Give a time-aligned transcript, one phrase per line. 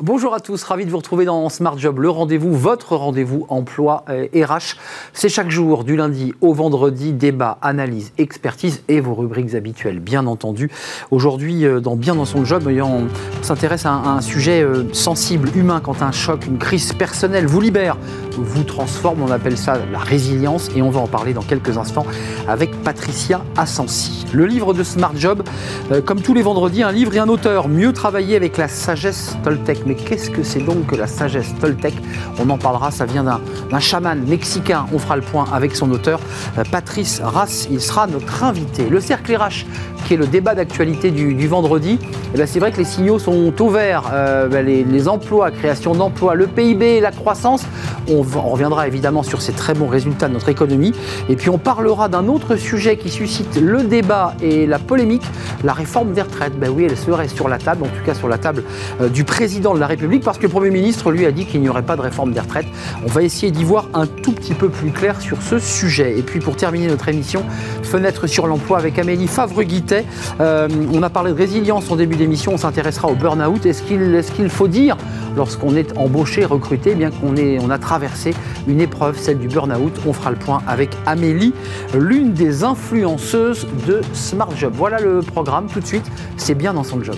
[0.00, 4.04] Bonjour à tous, ravi de vous retrouver dans Smart Job, le rendez-vous, votre rendez-vous emploi
[4.06, 4.76] RH.
[5.12, 10.28] C'est chaque jour, du lundi au vendredi, débat, analyse, expertise et vos rubriques habituelles, bien
[10.28, 10.70] entendu.
[11.10, 13.08] Aujourd'hui, euh, dans Bien dans son job, on
[13.42, 17.96] s'intéresse à un sujet euh, sensible, humain, quand un choc, une crise personnelle vous libère,
[18.36, 22.06] vous transforme, on appelle ça la résilience et on va en parler dans quelques instants
[22.46, 24.26] avec Patricia Assensi.
[24.32, 25.42] Le livre de Smart Job,
[25.90, 29.36] euh, comme tous les vendredis, un livre et un auteur, mieux travailler avec la sagesse
[29.42, 31.94] Toltec mais qu'est-ce que c'est donc que la sagesse Toltec?
[32.38, 34.84] On en parlera, ça vient d'un chaman mexicain.
[34.92, 36.20] On fera le point avec son auteur,
[36.58, 37.68] euh, Patrice Rass.
[37.70, 38.88] Il sera notre invité.
[38.88, 39.64] Le cercle RH,
[40.04, 41.98] qui est le débat d'actualité du, vendredi,
[42.34, 44.10] eh ben, c'est vrai que les signaux sont au vert.
[44.12, 47.64] Euh, ben, les, emplois, création d'emplois, le PIB, la croissance.
[48.08, 50.92] On, on, reviendra évidemment sur ces très bons résultats de notre économie.
[51.30, 55.24] Et puis on parlera d'un autre sujet qui suscite le débat et la polémique,
[55.64, 56.58] la réforme des retraites.
[56.58, 58.64] Ben oui, elle serait sur la table, en tout cas sur la table
[59.00, 61.68] euh, du président la République, parce que le Premier ministre, lui, a dit qu'il n'y
[61.68, 62.66] aurait pas de réforme des retraites.
[63.04, 66.18] On va essayer d'y voir un tout petit peu plus clair sur ce sujet.
[66.18, 67.44] Et puis pour terminer notre émission,
[67.82, 70.04] fenêtre sur l'emploi avec Amélie Favre-Guittet.
[70.40, 73.64] Euh, on a parlé de résilience en début d'émission, on s'intéressera au burn-out.
[73.66, 74.96] Est-ce qu'il faut dire,
[75.36, 78.34] lorsqu'on est embauché, recruté, bien qu'on on a traversé
[78.66, 79.92] une épreuve, celle du burn-out?
[80.06, 81.54] On fera le point avec Amélie,
[81.94, 84.72] l'une des influenceuses de Smart Job.
[84.74, 87.16] Voilà le programme tout de suite, c'est bien dans son job.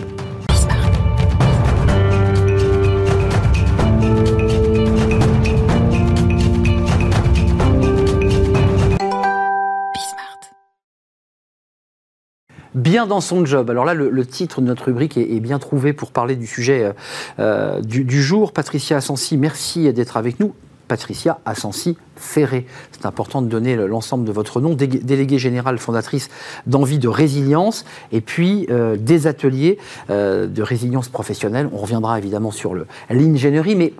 [12.80, 13.70] Bien dans son job.
[13.70, 16.92] Alors là, le, titre de notre rubrique est, bien trouvé pour parler du sujet euh,
[17.38, 18.52] euh, du, jour.
[18.52, 20.54] Patricia Assensi, merci d'être avec nous.
[20.88, 22.66] Patricia Assensi Ferré.
[22.90, 26.30] C'est important de donner l'ensemble de votre nom, déléguée générale fondatrice
[26.66, 31.68] d'Envie de Résilience, et puis euh, des ateliers de résilience professionnelle.
[31.72, 32.74] On reviendra évidemment sur
[33.08, 33.92] l'ingénierie, mais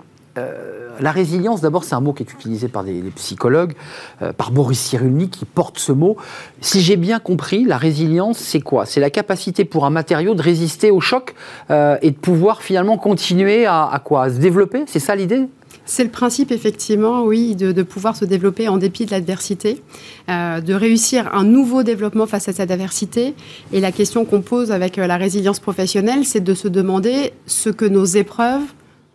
[1.00, 3.74] la résilience, d'abord, c'est un mot qui est utilisé par des, psychologues,
[4.22, 6.16] euh, par Boris Cyrulnik qui porte ce mot.
[6.60, 8.86] Si j'ai bien compris, la résilience, c'est quoi?
[8.86, 11.34] C'est la capacité pour un matériau de résister au choc
[11.70, 14.30] euh, et de pouvoir finalement continuer à, quoi?
[14.30, 14.84] Se développer?
[14.86, 15.48] C'est ça l'idée?
[15.86, 19.82] C'est le principe, effectivement, oui, de, pouvoir se développer en dépit de l'adversité,
[20.28, 23.34] euh, de réussir un nouveau développement face à cette adversité.
[23.72, 27.86] Et la question qu'on pose avec la résilience professionnelle, c'est de se demander ce que
[27.86, 28.62] nos épreuves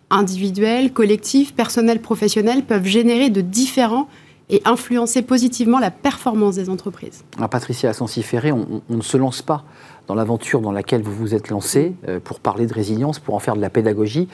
[0.09, 4.07] individuels, collectifs, personnels, professionnels peuvent générer de différents
[4.49, 7.23] et influencer positivement la performance des entreprises.
[7.37, 9.63] Alors Patricia Assensi-Ferré, on, ne se lance pas
[10.07, 13.39] dans l'aventure dans laquelle vous vous êtes lancé euh, pour parler de résilience, pour en
[13.39, 14.27] faire de la pédagogie,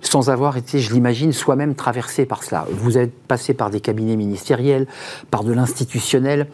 [0.00, 2.66] sans avoir été, je l'imagine, soi-même traversé par cela.
[2.70, 4.86] Vous êtes passé par des cabinets ministériels,
[5.30, 6.48] par de l'institutionnel.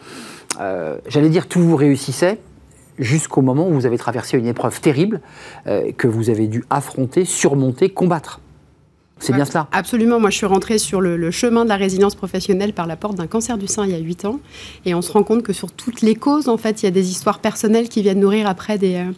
[0.59, 2.39] Euh, j'allais dire, tout vous réussissait,
[2.99, 5.21] jusqu'au moment où vous avez traversé une épreuve terrible
[5.67, 8.41] euh, que vous avez dû affronter, surmonter, combattre.
[9.19, 10.19] C'est bien cela Absolument.
[10.19, 13.27] Moi, je suis rentrée sur le, chemin de la résilience professionnelle par la porte d'un
[13.27, 14.39] cancer du sein il y a 8 ans.
[14.85, 16.91] Et on se rend compte que sur toutes les causes, en fait, il y a
[16.91, 19.11] des histoires personnelles qui viennent nourrir après des, euh,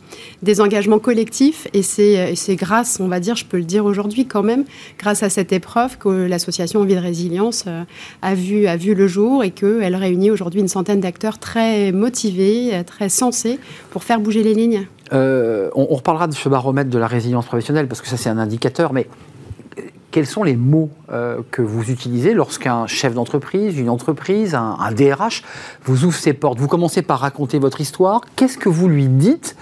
[0.44, 1.68] des engagements collectifs.
[1.74, 4.66] Et c'est grâce, on va dire, je peux le dire aujourd'hui quand même,
[5.00, 7.84] grâce à cette épreuve que l'association Envie de Résilience euh,
[8.22, 12.82] a, vu, a vu le jour et qu'elle réunit aujourd'hui une centaine d'acteurs très motivés,
[12.86, 13.60] très sensés
[13.90, 14.88] pour faire bouger les lignes.
[15.14, 18.30] Euh, on, on, reparlera de ce baromètre de la résilience professionnelle parce que ça, c'est
[18.30, 18.94] un indicateur.
[18.94, 19.08] Mais
[20.18, 25.44] quels sont les mots euh, que vous utilisez lorsqu'un chef d'entreprise, une entreprise, un, DRH
[25.84, 26.58] vous ouvre ses portes?
[26.58, 28.22] Vous commencez par raconter votre histoire.
[28.36, 29.56] Qu'est-ce que vous lui dites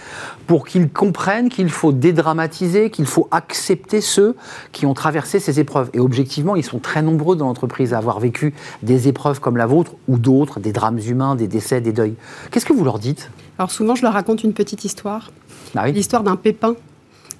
[0.47, 4.38] pour qu'il comprenne qu'il faut dédramatiser, qu'il faut accepter ceux
[4.71, 5.89] qui ont traversé ces épreuves?
[5.93, 9.66] Et objectivement, ils sont très nombreux dans l'entreprise à avoir vécu des épreuves comme la
[9.66, 12.16] vôtre ou d'autres, des drames humains, des décès, des deuils.
[12.51, 13.29] Qu'est-ce que vous leur dites?
[13.57, 15.31] Alors souvent, je leur raconte une petite histoire.
[15.75, 16.77] Ah L'histoire d'un pépin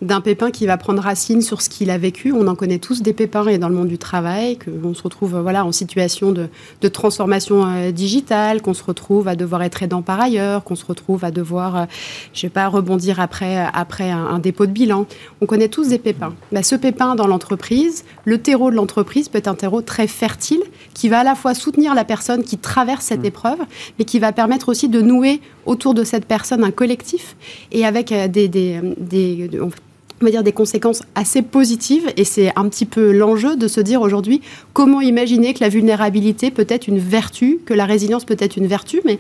[0.02, 2.32] d'un pépin qui va prendre racine sur ce qu'il a vécu.
[2.32, 5.38] On en connaît tous des pépins et dans le monde du travail, qu'on se retrouve
[5.38, 6.50] voilà, en situation de,
[6.88, 11.26] transformation euh, digitale, qu'on se retrouve à devoir être aidant par ailleurs, qu'on se retrouve
[11.26, 11.86] à devoir, euh,
[12.34, 15.08] je sais pas, rebondir après, après un, dépôt de bilan.
[15.42, 16.34] On connaît tous des pépins.
[16.52, 20.62] Bah, ce pépin dans l'entreprise, le terreau de l'entreprise peut être un terreau très fertile
[20.94, 23.26] qui va à la fois soutenir la personne qui traverse cette mmh.
[23.26, 23.59] épreuve,
[23.98, 27.35] mais qui va permettre aussi de nouer autour de cette personne un collectif
[27.72, 28.82] et avec euh, des,
[30.53, 32.12] conséquences assez positives.
[32.17, 34.41] Et c'est un petit peu l'enjeu de se dire aujourd'hui
[34.73, 38.67] comment imaginer que la vulnérabilité peut être une vertu, que la résilience peut être une
[38.67, 39.20] vertu, mais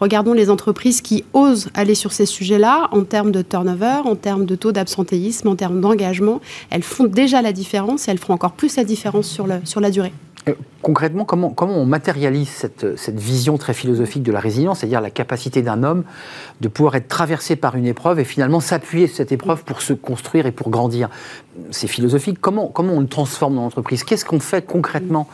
[0.00, 2.88] regardons les entreprises qui osent aller sur ces sujets-là.
[2.92, 6.40] En termes de turnover, en termes de taux d'absentéisme, en termes d'engagement,
[6.70, 10.12] elles font déjà la différence et elles feront encore plus la différence sur la durée.
[10.48, 15.00] Euh, concrètement, comment, comment on matérialise cette, cette vision très philosophique de la résilience, c'est-à-dire
[15.00, 16.04] la capacité d'un homme
[16.60, 19.92] de pouvoir être traversé par une épreuve et finalement s'appuyer sur cette épreuve pour se
[19.92, 21.10] construire et pour grandir?
[21.70, 22.38] C'est philosophique.
[22.40, 24.04] Comment, comment on le transforme dans l'entreprise?
[24.04, 25.26] Qu'est-ce qu'on fait concrètement?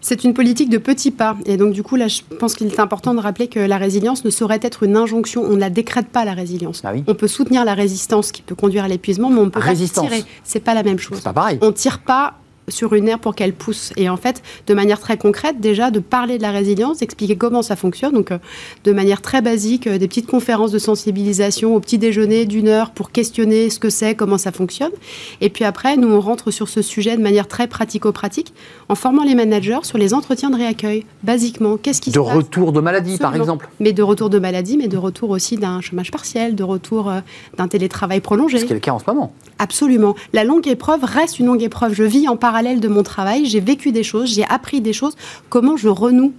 [0.00, 1.36] C'est une politique de petits pas.
[1.46, 4.24] Et donc, du coup, là, je pense qu'il est important de rappeler que la résilience
[4.24, 5.42] ne saurait être une injonction.
[5.42, 6.82] On ne la décrète pas, la résilience.
[6.84, 10.08] Ah on peut soutenir la résistance qui peut conduire à l'épuisement, mais on peut résistance.
[10.08, 10.28] pas tirer.
[10.44, 11.18] C'est pas la même chose.
[11.18, 11.58] C'est pas pareil.
[11.62, 12.34] On tire pas
[12.68, 13.92] sur une aire pour qu'elle pousse.
[13.96, 17.62] Et en fait, de manière très concrète, déjà, de parler de la résilience, d'expliquer comment
[17.62, 18.12] ça fonctionne.
[18.12, 18.38] Donc, euh,
[18.84, 22.90] de manière très basique, euh, des petites conférences de sensibilisation au petit déjeuner d'une heure
[22.90, 24.90] pour questionner ce que c'est, comment ça fonctionne.
[25.40, 28.52] Et puis après, nous, on rentre sur ce sujet de manière très pratico-pratique
[28.88, 31.04] en formant les managers sur les entretiens de réaccueil.
[31.22, 34.30] Basiquement, qu'est-ce qui de se passe De retour de maladie, par exemple Mais de retour
[34.30, 37.20] de maladie, mais de retour aussi d'un chômage partiel, de retour euh,
[37.56, 38.58] d'un télétravail prolongé.
[38.58, 39.32] Ce qui est le cas en ce moment.
[39.58, 40.14] Absolument.
[40.32, 41.94] La longue épreuve reste une longue épreuve.
[41.94, 45.14] Je vis en parallèle de mon travail, j'ai vécu des choses, j'ai appris des choses.
[45.50, 46.32] Comment je renoue?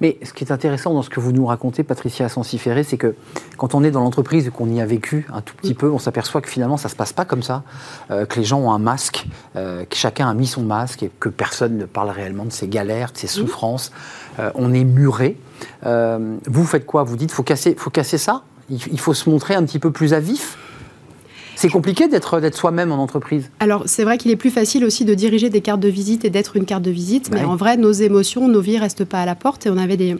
[0.00, 3.14] Mais ce qui est intéressant dans ce que vous nous racontez, Patricia Sansiféré, c'est que
[3.56, 5.98] quand on est dans l'entreprise et qu'on y a vécu un tout petit peu, on
[5.98, 7.62] s'aperçoit que finalement ça ne se passe pas comme ça,
[8.10, 9.26] euh, que les gens ont un masque,
[9.56, 12.68] euh, que chacun a mis son masque et que personne ne parle réellement de ses
[12.68, 13.92] galères, de ses souffrances.
[14.40, 15.38] Euh, on est muré.
[15.84, 17.04] vous faites quoi?
[17.04, 18.42] Vous dites faut casser, faut casser ça?
[18.68, 20.58] Il faut se montrer un petit peu plus à vif?
[21.56, 23.50] C'est compliqué d'être soi-même en entreprise.
[23.60, 26.30] Alors, c'est vrai qu'il est plus facile aussi de diriger des cartes de visite et
[26.30, 29.26] d'être une carte de visite, mais en vrai, nos émotions, nos vies restent pas à
[29.26, 29.66] la porte.
[29.66, 30.16] Et on avait des,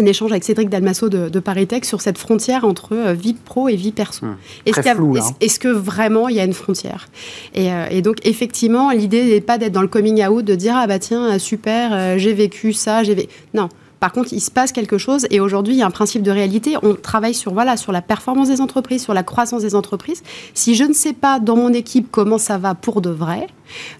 [0.00, 3.68] un échange avec Cédric Dalmasso de, de Paritech sur cette frontière entre euh, vie pro
[3.68, 4.26] et vie perso.
[4.26, 7.08] Hum, est-ce, que vraiment il y a une frontière?
[7.54, 10.74] Et, euh, et, donc effectivement, l'idée n'est pas d'être dans le coming out, de dire
[10.76, 13.34] ah bah tiens super, euh, j'ai vécu ça, j'ai vécu...
[13.54, 13.68] non.
[14.00, 16.30] Par contre, il se passe quelque chose et aujourd'hui, il y a un principe de
[16.30, 16.76] réalité.
[16.82, 20.22] On travaille sur, voilà, sur la performance des entreprises, sur la croissance des entreprises.
[20.54, 23.48] Si je ne sais pas dans mon équipe comment ça va pour de vrai,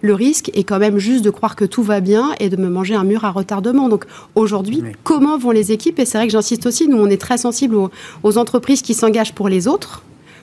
[0.00, 2.69] le risque est quand même juste de croire que tout va bien et de me
[2.69, 3.89] manger un mur à retardement.
[3.89, 4.05] Donc
[4.35, 5.99] aujourd'hui, comment vont les équipes?
[5.99, 7.77] Et c'est vrai que j'insiste aussi, nous, on est très sensibles
[8.23, 10.03] aux, entreprises qui s'engagent pour les autres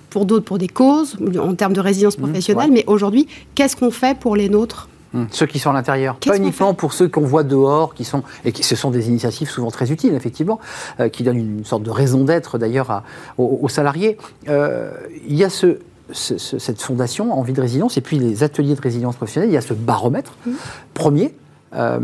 [0.09, 2.71] pour d'autres, pour des causes, en termes de résilience mmh, professionnelle.
[2.71, 4.87] Mais aujourd'hui, qu'est-ce qu'on fait pour les nôtres?
[5.15, 5.27] Hum.
[5.31, 8.51] Ceux qui sont à l'intérieur, pas uniquement pour ceux qu'on voit dehors, qui sont et
[8.51, 10.59] qui ce sont des initiatives souvent très utiles effectivement,
[10.99, 13.03] euh, qui donnent une sorte de raison d'être d'ailleurs
[13.37, 14.17] aux, salariés.
[14.49, 14.91] Euh,
[15.27, 15.79] il y a ce,
[16.11, 19.49] cette fondation Envie de résilience et puis les ateliers de résilience professionnelle.
[19.49, 20.53] Il y a ce baromètre hum.
[20.93, 21.33] premier.
[21.73, 21.99] Euh,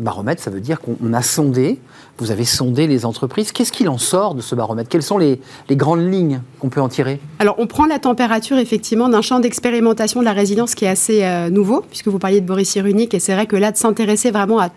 [0.00, 1.78] baromètre, ça veut dire qu'on a sondé,
[2.18, 3.52] vous avez sondé les entreprises.
[3.52, 4.88] Qu'est-ce qu'il en sort de ce baromètre?
[4.88, 7.20] Quelles sont les, grandes lignes qu'on peut en tirer?
[7.38, 11.24] Alors, on prend la température, effectivement, d'un champ d'expérimentation de la résilience qui est assez
[11.24, 14.30] euh, nouveau, puisque vous parliez de Boris Cyrulnik, et c'est vrai que là, de s'intéresser
[14.30, 14.70] vraiment à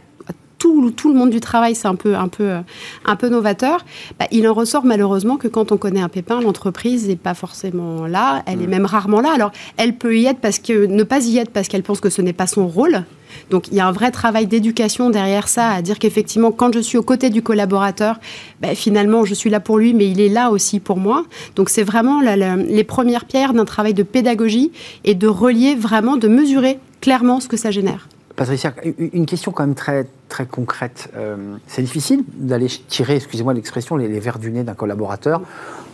[0.64, 2.62] tout, tout, le monde du travail, c'est un peu, un peu, euh,
[3.04, 3.84] un peu novateur.
[4.18, 8.08] Bah, il en ressort malheureusement que quand on connaît un pépin, l'entreprise n'est pas forcément
[8.08, 8.44] là.
[8.46, 8.70] Elle est mm.
[8.70, 9.34] même rarement là.
[9.34, 12.10] Alors, elle peut y être parce que ne pas y être parce qu'elle pense que
[12.10, 13.04] ce n'est pas son rôle.
[13.50, 16.80] Donc il y a un vrai travail d'éducation derrière ça, à dire qu'effectivement, quand je
[16.80, 18.22] suis aux côtés du collaborateur,
[18.62, 21.26] ben, finalement, je suis là pour lui, mais il est là aussi pour moi.
[21.58, 24.72] Donc c'est vraiment les premières pierres d'un travail de pédagogie
[25.04, 28.08] et de relier vraiment, de mesurer clairement ce que ça génère.
[28.36, 31.12] Patricia, une question quand même très, très concrète.
[31.16, 35.42] Euh, c'est difficile d'aller tirer, excusez-moi l'expression, les, les verres du nez d'un collaborateur.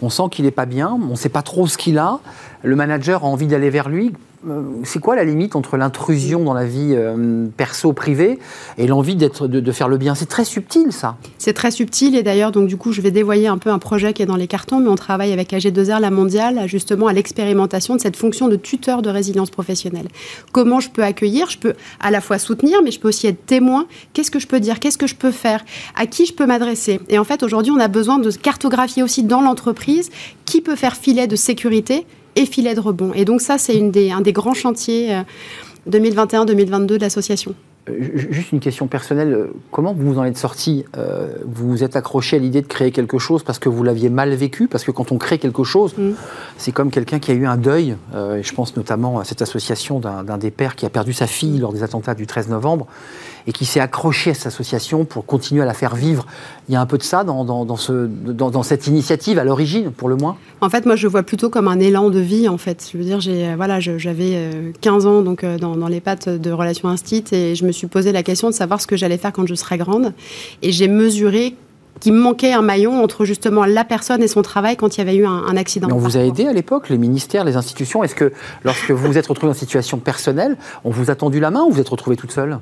[0.02, 2.20] On sent qu'il n'est pas bien, on ne sait pas trop ce qu'il a.
[2.64, 4.14] Le manager a envie d'aller vers lui.
[4.48, 8.40] Euh, c'est quoi la limite entre l'intrusion dans la vie euh, perso-privée
[8.78, 10.16] et l'envie d'être, de, faire le bien?
[10.16, 11.18] C'est très subtil, ça.
[11.38, 14.14] C'est très subtil, et d'ailleurs, donc du coup, je vais dévoyer un peu un projet
[14.14, 17.96] qui est dans les cartons, mais on travaille avec AG2R, la mondiale, justement à l'expérimentation
[17.96, 20.08] de cette fonction de tuteur de résilience professionnelle.
[20.54, 21.50] Comment je peux accueillir?
[21.50, 23.88] Je peux à la fois soutenir, mais je peux aussi être témoin.
[24.14, 25.64] Qu'est-ce que je peux dire Qu'est-ce que je peux faire
[25.96, 29.24] À qui je peux m'adresser Et en fait, aujourd'hui, on a besoin de cartographier aussi
[29.24, 30.10] dans l'entreprise
[30.46, 32.06] qui peut faire filet de sécurité
[32.36, 33.12] et filet de rebond.
[33.14, 33.82] Et donc ça, c'est
[34.12, 35.24] un des grands chantiers
[35.90, 37.54] 2021-2022 euh, de l'association.
[37.90, 40.86] Euh, juste une question personnelle, euh, comment vous en êtes sorti
[41.46, 44.34] Vous vous êtes accroché à l'idée de créer quelque chose parce que vous l'aviez mal
[44.36, 44.68] vécu?
[44.68, 46.12] Parce que quand on crée quelque chose, mm.
[46.58, 47.96] c'est comme quelqu'un qui a eu un deuil.
[48.14, 51.74] je pense notamment à cette association d'un des pères qui a perdu sa fille lors
[51.74, 52.88] des attentats du 13 novembre
[53.50, 56.28] et qui s'est accroché à cette association pour continuer à la faire vivre.
[56.68, 59.90] Il y a un peu de ça dans, dans, ce, dans, cette initiative à l'origine,
[59.90, 60.38] pour le moins?
[60.62, 62.88] En fait, moi, je vois plutôt comme un élan de vie, en fait.
[62.94, 66.52] Je veux dire, j'ai, voilà, j'avais 15 euh, ans donc, euh, dans, les pattes de
[66.52, 69.34] Relations Instit et je me suis posé la question de savoir ce que j'allais faire
[69.34, 70.14] quand je serais grande.
[70.62, 71.56] Et j'ai mesuré
[72.00, 75.02] qu'il me manquait un maillon entre justement la personne et son travail quand il y
[75.02, 75.88] avait eu un, accident.
[75.88, 78.04] Mais on vous a aidé à l'époque, les ministères, les institutions?
[78.04, 78.32] Est-ce que
[78.64, 81.72] lorsque vous vous êtes retrouvé en situation personnelle, on vous a tendu la main ou
[81.72, 82.60] vous êtes retrouvée toute seule?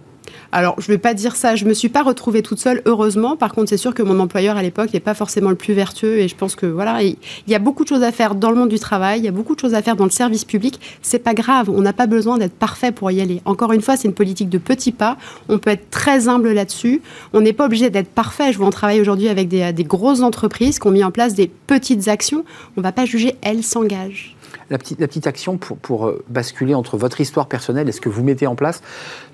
[0.51, 1.55] Alors, je ne vais pas dire ça.
[1.55, 3.35] Je ne me suis pas retrouvée toute seule, heureusement.
[3.35, 6.19] Par contre, c'est sûr que mon employeur à l'époque n'est pas forcément le plus vertueux.
[6.19, 7.17] Et je pense que voilà, il
[7.47, 9.19] y a beaucoup de choses à faire dans le monde du travail.
[9.19, 10.79] Il y a beaucoup de choses à faire dans le service public.
[11.01, 11.69] C'est pas grave.
[11.69, 13.41] On n'a pas besoin d'être parfait pour y aller.
[13.45, 15.17] Encore une fois, c'est une politique de petits pas.
[15.49, 17.01] On peut être très humble là-dessus.
[17.33, 18.53] On n'est pas obligé d'être parfait.
[18.53, 21.33] Je vois en travailler aujourd'hui avec des, des grosses entreprises qui ont mis en place
[21.33, 22.45] des petites actions.
[22.77, 23.35] On ne va pas juger.
[23.41, 24.36] Elles s'engagent
[24.69, 28.01] la petite, la petite action pour, pour, euh, basculer entre votre histoire personnelle et ce
[28.01, 28.81] que vous mettez en place,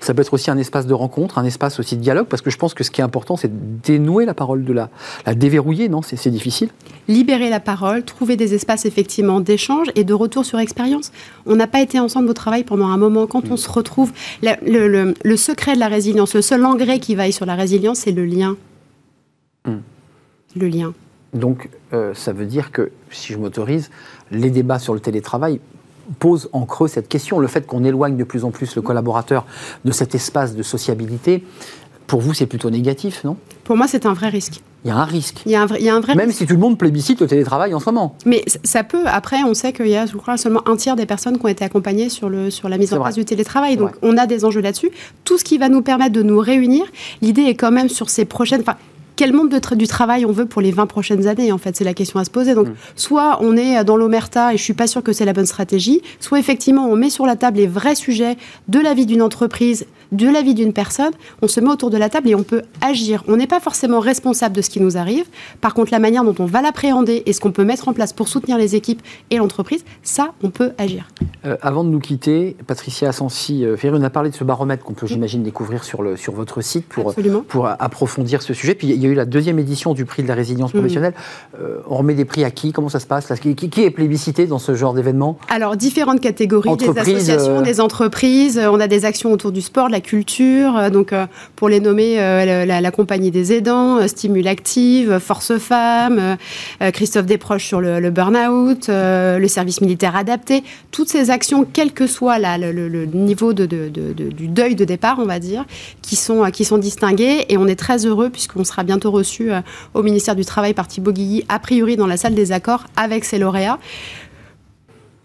[0.00, 2.50] ça peut être aussi un espace de rencontre, un espace aussi de dialogue, parce que
[2.50, 4.90] je pense que ce qui est important, c'est de dénouer la parole, de la,
[5.26, 6.02] la déverrouiller, non?
[6.02, 6.68] C'est difficile
[7.08, 11.12] Libérer la parole, trouver des espaces effectivement d'échange et de retour sur expérience.
[11.46, 13.26] On n'a pas été ensemble au travail pendant un moment.
[13.26, 14.12] Quand on se retrouve,
[14.42, 18.12] le, le, secret de la résilience, le seul engrais qui vaille sur la résilience, c'est
[18.12, 18.56] le lien.
[19.66, 19.76] Mm.
[20.56, 20.94] Le lien.
[21.34, 23.90] Donc, euh, ça veut dire que, si je m'autorise,
[24.30, 25.60] les débats sur le télétravail
[26.18, 27.38] posent en creux cette question.
[27.38, 29.44] Le fait qu'on éloigne de plus en plus le collaborateur
[29.84, 31.44] de cet espace de sociabilité,
[32.06, 33.36] pour vous, c'est plutôt négatif, non?
[33.64, 34.60] Pour moi, c'est un vrai risque.
[34.84, 35.40] Il y a un risque.
[35.46, 37.22] Il y a un, il y a un vrai Même si tout le monde plébiscite
[37.22, 38.16] le télétravail en ce moment.
[38.26, 39.04] Mais ça peut.
[39.06, 41.48] Après, on sait qu'il y a, je crois, seulement un tiers des personnes qui ont
[41.48, 43.78] été accompagnées sur, le, sur la mise en place du télétravail.
[43.78, 44.90] Donc, on a des enjeux là-dessus.
[45.24, 46.84] Tout ce qui va nous permettre de nous réunir,
[47.22, 48.62] l'idée est quand même sur ces prochaines
[49.16, 51.94] quel monde du travail on veut pour les 20 prochaines années En fait, c'est la
[51.94, 52.54] question à se poser.
[52.54, 52.74] Donc, mm.
[52.96, 56.02] soit on est dans l'omerta et je suis pas sûr que c'est la bonne stratégie,
[56.20, 58.36] soit effectivement on met sur la table les vrais sujets
[58.68, 61.96] de la vie d'une entreprise, de la vie d'une personne, on se met autour de
[61.96, 63.24] la table et on peut agir.
[63.28, 65.24] On n'est pas forcément responsable de ce qui nous arrive.
[65.60, 68.12] Par contre, la manière dont on va l'appréhender et ce qu'on peut mettre en place
[68.12, 71.08] pour soutenir les équipes et l'entreprise, ça, on peut agir.
[71.44, 74.94] Euh, avant de nous quitter, Patricia Assensi, euh, on a parlé de ce baromètre qu'on
[74.94, 77.14] peut, j'imagine, découvrir sur, le, sur votre site pour,
[77.48, 78.74] pour approfondir ce sujet.
[78.74, 80.78] Puis y a eu la deuxième édition du prix de la résilience mm.
[80.78, 81.14] professionnelle.
[81.60, 82.72] Euh, on remet des prix à qui?
[82.72, 83.32] Comment ça se passe?
[83.40, 85.38] Qui, qui, est plébiscité dans ce genre d'événement?
[85.48, 88.60] Alors, différentes catégories, des associations, euh, des entreprises.
[88.70, 90.76] On a des actions autour du sport, de la culture.
[90.76, 91.12] Euh, donc,
[91.56, 96.36] pour les nommer, la, compagnie des aidants, Stimule Active, Force Femmes,
[96.92, 100.62] Christophe Desproches sur le, burn-out, le service militaire adapté.
[100.90, 105.38] Toutes ces actions, quel que soit le, niveau de, du deuil de départ, on va
[105.38, 105.64] dire,
[106.02, 107.46] qui sont, qui sont distinguées.
[107.48, 109.60] Et on est très heureux puisqu'on sera bientôt reçu euh,
[109.92, 113.24] au ministère du Travail par Thibaut Guilly, a priori dans la salle des accords avec
[113.24, 113.80] ses lauréats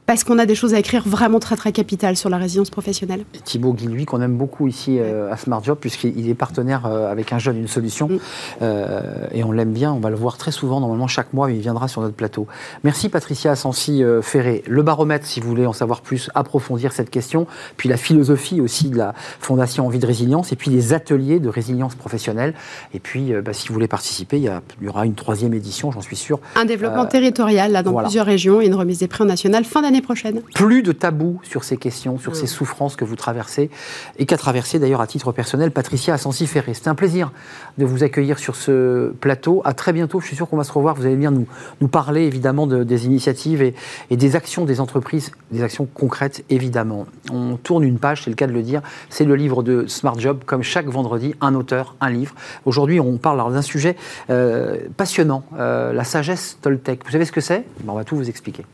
[0.10, 3.26] parce qu'on a des choses à écrire vraiment très très capitales sur la résilience professionnelle.
[3.46, 7.32] Thibaut Guilluy, qu'on aime beaucoup ici euh, à Smart Job, puisqu'il est partenaire euh, avec
[7.32, 8.20] un jeune, une solution, mm.
[8.64, 9.02] euh,
[9.32, 11.88] et on l'aime bien, on va le voir très souvent, normalement chaque mois, il viendra
[11.88, 12.48] sur notre plateau.
[12.84, 14.64] Merci Patricia Assensi Ferré.
[14.66, 17.46] Le baromètre, si vous voulez en savoir plus, approfondir cette question,
[17.78, 21.50] puis la philosophie aussi de la Fondation Envie de Résilience, et puis les ateliers de
[21.50, 22.56] résilience professionnelle.
[22.96, 24.52] Et puis, bah, si vous voulez participer, il
[24.82, 26.40] y, aura une troisième édition, j'en suis sûr.
[26.56, 29.84] Un développement territorial, là, dans plusieurs régions, et une remise des prix en national fin
[29.84, 30.42] d'année prochaine.
[30.54, 33.70] Plus de tabous sur ces questions, sur ces souffrances que vous traversez
[34.18, 36.74] et qu'a traversé d'ailleurs à titre personnel Patricia Assensi-Ferré.
[36.74, 37.32] C'était un plaisir
[37.78, 39.62] de vous accueillir sur ce plateau.
[39.66, 40.20] À très bientôt.
[40.20, 40.96] Je suis sûr qu'on va se revoir.
[40.96, 41.48] Vous allez bien nous,
[41.82, 43.74] nous parler évidemment de, des initiatives et,
[44.10, 47.06] et, des actions des entreprises, des actions concrètes évidemment.
[47.32, 48.82] On tourne une page, c'est le cas de le dire.
[49.10, 52.36] C'est le livre de Smart Job, comme chaque vendredi, un auteur, un livre.
[52.66, 53.96] Aujourd'hui, on parle d'un sujet
[54.30, 57.04] euh, passionnant, euh, la sagesse Toltec.
[57.06, 57.64] Vous savez ce que c'est?
[57.88, 58.66] On va tout vous expliquer.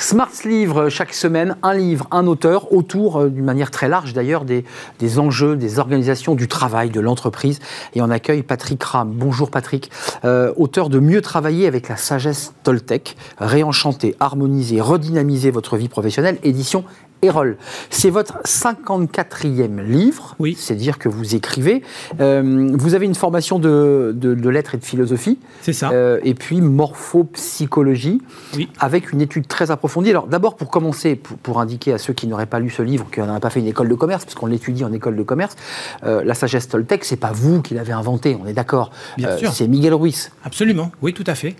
[0.00, 4.46] Smart livre chaque semaine, un livre, un auteur, autour, euh, d'une manière très large d'ailleurs,
[4.46, 4.64] des,
[5.18, 7.58] enjeux, des organisations, du travail, de l'entreprise.
[7.94, 9.12] Et on accueille Patrick Ram.
[9.14, 9.90] Bonjour Patrick,
[10.24, 16.38] euh, auteur de Mieux travailler avec la sagesse Toltec, réenchanter, harmoniser, redynamiser votre vie professionnelle,
[16.44, 16.82] édition
[17.22, 17.56] Erol.
[17.90, 20.56] C'est votre 54e livre, oui.
[20.58, 21.82] c'est dire que vous écrivez.
[22.20, 24.14] Euh, vous avez une formation de,
[24.50, 25.38] lettres et de philosophie.
[25.60, 25.90] C'est ça.
[25.90, 28.22] Euh, et puis morphopsychologie,
[28.56, 28.68] oui.
[28.78, 30.10] avec une étude très approfondie.
[30.10, 33.20] Alors d'abord, pour commencer, pour, indiquer à ceux qui n'auraient pas lu ce livre, qui
[33.20, 35.56] n'auraient pas fait une école de commerce, parce qu'on l'étudie en école de commerce,
[36.04, 38.90] euh, la sagesse Toltec, c'est pas vous qui l'avez inventé, on est d'accord.
[39.18, 39.52] Bien sûr.
[39.52, 40.30] C'est Miguel Ruiz.
[40.44, 41.54] Absolument, oui, tout à fait.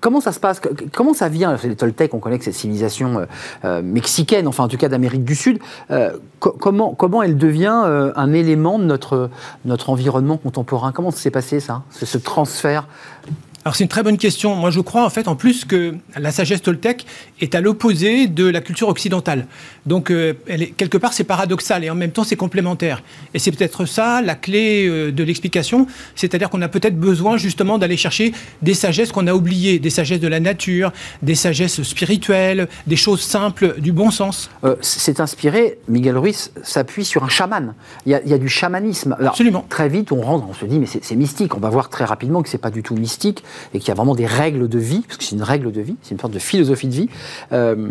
[0.00, 0.60] Comment ça se passe?
[0.94, 1.56] Comment ça vient?
[1.64, 3.26] Les Toltecs, on connaît que c'est civilisation
[3.82, 5.58] mexicaine, enfin en tout cas d'Amérique du Sud.
[5.90, 9.30] Euh, comment, comment elle devient euh, un élément de notre,
[9.64, 10.92] notre environnement contemporain?
[10.92, 12.86] Comment s'est passé ça, ce transfert
[13.62, 14.54] alors c'est une très bonne question.
[14.54, 17.04] Moi je crois en fait en plus que la sagesse toltèque
[17.42, 19.46] est à l'opposé de la culture occidentale.
[19.84, 23.02] Donc euh, elle est, quelque part c'est paradoxal et en même temps c'est complémentaire.
[23.34, 27.76] Et c'est peut-être ça la clé euh, de l'explication, c'est-à-dire qu'on a peut-être besoin justement
[27.76, 30.90] d'aller chercher des sagesses qu'on a oubliées, des sagesses de la nature,
[31.20, 34.50] des sagesses spirituelles, des choses simples, du bon sens.
[34.64, 37.74] Euh, c'est inspiré, Miguel Ruiz s'appuie sur un chaman.
[38.06, 39.16] Il y a, du chamanisme.
[39.20, 39.66] Absolument.
[39.68, 41.54] Très vite on rentre, on se dit mais c'est mystique.
[41.54, 43.44] On va voir très rapidement que c'est pas du tout mystique
[43.74, 45.80] et qu'il y a vraiment des règles de vie, parce que c'est une règle de
[45.80, 47.08] vie, c'est une sorte de philosophie de vie.
[47.52, 47.88] Euh,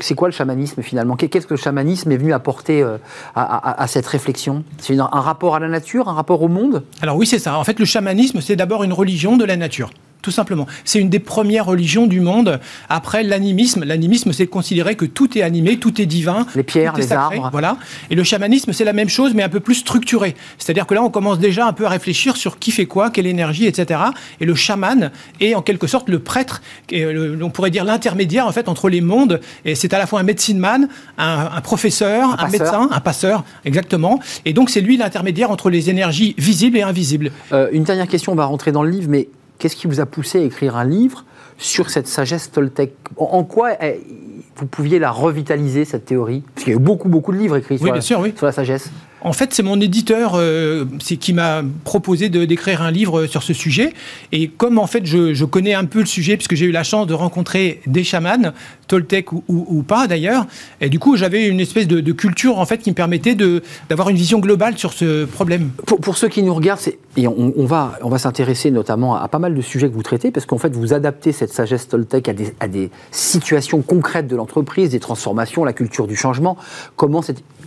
[0.00, 1.16] c'est quoi le chamanisme finalement?
[1.16, 2.98] Qu'est-ce que le chamanisme est venu apporter euh,
[3.34, 4.64] à, cette réflexion?
[4.78, 6.84] C'est un rapport à la nature, un rapport au monde?
[7.02, 7.58] Alors oui, c'est ça.
[7.58, 9.90] En fait, le chamanisme, c'est d'abord une religion de la nature
[10.26, 10.66] tout simplement.
[10.84, 13.84] C'est une des premières religions du monde après l'animisme.
[13.84, 16.48] L'animisme, c'est considérer que tout est animé, tout est divin.
[16.56, 17.48] Les pierres, les arbres.
[17.52, 17.76] Voilà.
[18.10, 20.34] Et le chamanisme, c'est la même chose, mais un peu plus structuré.
[20.58, 23.28] C'est-à-dire que là, on commence déjà un peu à réfléchir sur qui fait quoi, quelle
[23.28, 24.00] énergie, etc.
[24.40, 26.60] Et le chaman est en quelque sorte le prêtre,
[26.92, 29.40] on pourrait dire l'intermédiaire en fait entre les mondes.
[29.64, 34.18] Et c'est à la fois un médecine man, un, professeur, un, médecin, un passeur, exactement.
[34.44, 37.30] Et donc c'est lui l'intermédiaire entre les énergies visibles et invisibles.
[37.52, 39.28] Euh, une dernière question, on va rentrer dans le livre, mais
[39.58, 41.24] Qu'est-ce qui vous a poussé à écrire un livre
[41.58, 44.00] sur cette sagesse Toltec En quoi eh,
[44.56, 46.42] vous pouviez la revitaliser, cette théorie?
[46.54, 48.90] Parce qu'il y a eu beaucoup, beaucoup de livres écrits sur, sur la sagesse.
[49.26, 53.92] En fait, c'est mon éditeur euh, qui m'a proposé d'écrire un livre sur ce sujet.
[54.30, 57.08] Et comme en fait, je, connais un peu le sujet, puisque j'ai eu la chance
[57.08, 58.52] de rencontrer des chamans,
[58.86, 60.46] Toltec ou, pas d'ailleurs,
[60.80, 64.16] et du coup, j'avais une espèce de, culture en fait qui me permettait d'avoir une
[64.16, 65.70] vision globale sur ce problème.
[65.84, 66.80] Pour, ceux qui nous regardent,
[67.16, 70.30] et on, va, on va s'intéresser notamment à, pas mal de sujets que vous traitez,
[70.30, 74.36] parce qu'en fait, vous adaptez cette sagesse Toltec à des, à des situations concrètes de
[74.36, 76.56] l'entreprise, des transformations, la culture du changement.
[76.94, 77.22] Comment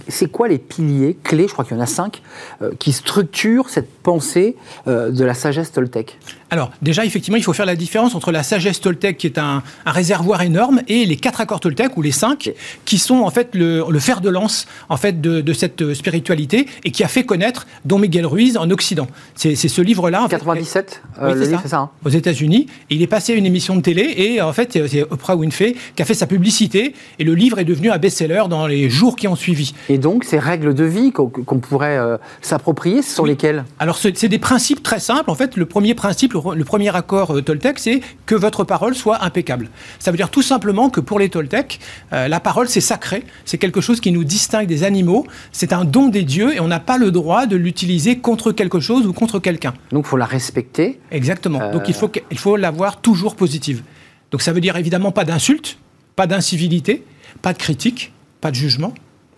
[0.08, 2.22] c'est quoi les piliers clés je crois qu'il y en a cinq,
[2.62, 4.56] euh, qui structurent cette pensée
[4.88, 6.18] euh, de la sagesse Toltec
[6.52, 9.62] alors, déjà, effectivement, il faut faire la différence entre la sagesse Toltec, qui est un,
[9.86, 12.52] réservoir énorme, et les quatre accords Toltec, ou les cinq,
[12.86, 17.04] qui sont en fait le, fer de lance en fait, de, cette spiritualité, et qui
[17.04, 19.08] a fait connaître Don Miguel Ruiz en Occident.
[19.36, 20.24] C'est ce livre-là.
[20.24, 21.78] En 97, euh, oui, c'est ça.
[21.78, 21.90] Hein.
[22.04, 22.68] Aux États-Unis.
[22.90, 26.02] Il est passé à une émission de télé, et en fait, c'est Oprah Winfrey qui
[26.02, 29.28] a fait sa publicité, et le livre est devenu un best-seller dans les jours qui
[29.28, 29.74] ont suivi.
[29.90, 31.12] Et donc, ces règles de vie
[31.46, 35.30] qu'on pourrait euh, s'approprier, ce sont lesquelles Alors, c'est des principes très simples.
[35.30, 39.24] En fait, le premier principe, le premier accord euh, Toltec, c'est que votre parole soit
[39.24, 39.70] impeccable.
[40.00, 41.80] Ça veut dire tout simplement que pour les Toltec,
[42.14, 45.86] euh, la parole, c'est sacré, c'est quelque chose qui nous distingue des animaux, c'est un
[45.86, 49.14] don des dieux et on n'a pas le droit de l'utiliser contre quelque chose ou
[49.14, 49.74] contre quelqu'un.
[49.92, 51.00] Donc il faut la respecter.
[51.12, 51.72] Exactement.
[51.72, 53.84] Donc il faut, il faut l'avoir toujours positive.
[54.32, 55.78] Donc ça veut dire évidemment pas d'insultes,
[56.16, 57.04] pas d'incivilité,
[57.42, 58.94] pas de critique, pas de jugement.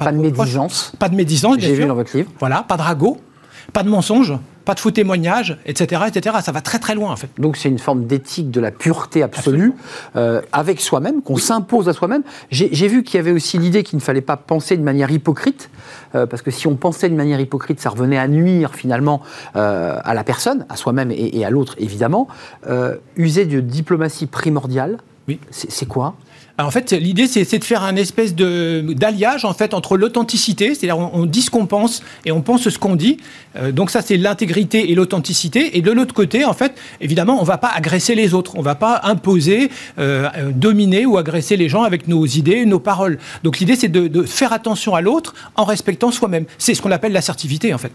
[0.06, 0.92] Pas, de, médisance.
[1.00, 2.32] Pas de médisance, J'ai vu dans votre livre.
[2.40, 3.18] Voilà, pas de ragot,
[3.74, 4.34] pas de mensonge,
[4.66, 6.38] pas de faux témoignages, etc., etc.
[6.42, 7.30] Ça va très très loin en fait.
[7.38, 9.74] Donc c'est une forme d'éthique de la pureté absolue
[10.16, 12.24] euh, avec soi-même, qu'on s'impose à soi-même.
[12.50, 15.70] J'ai vu qu'il y avait aussi l'idée qu'il ne fallait pas penser de manière hypocrite,
[16.16, 19.22] euh, parce que si on pensait de manière hypocrite, ça revenait à nuire finalement
[19.56, 22.28] euh, à la personne, à soi-même et, et, à l'autre évidemment.
[23.18, 24.98] user de diplomatie primordiale,
[25.28, 25.40] oui.
[25.52, 26.16] c'est quoi?
[26.66, 31.26] En fait, l'idée, c'est de faire un espèce d'alliage en fait entre l'authenticité, c'est-à-dire on,
[31.26, 33.18] dit ce qu'on pense et on pense ce qu'on dit.
[33.56, 35.78] Euh, donc ça, c'est l'intégrité et l'authenticité.
[35.78, 38.60] Et de l'autre côté, en fait, évidemment, on ne va pas agresser les autres, on
[38.60, 39.70] ne va pas imposer,
[40.00, 43.18] euh, dominer ou agresser les gens avec nos idées, nos paroles.
[43.44, 46.46] Donc l'idée, c'est de faire attention à l'autre en respectant soi-même.
[46.58, 47.92] C'est ce qu'on appelle l'assertivité, en fait.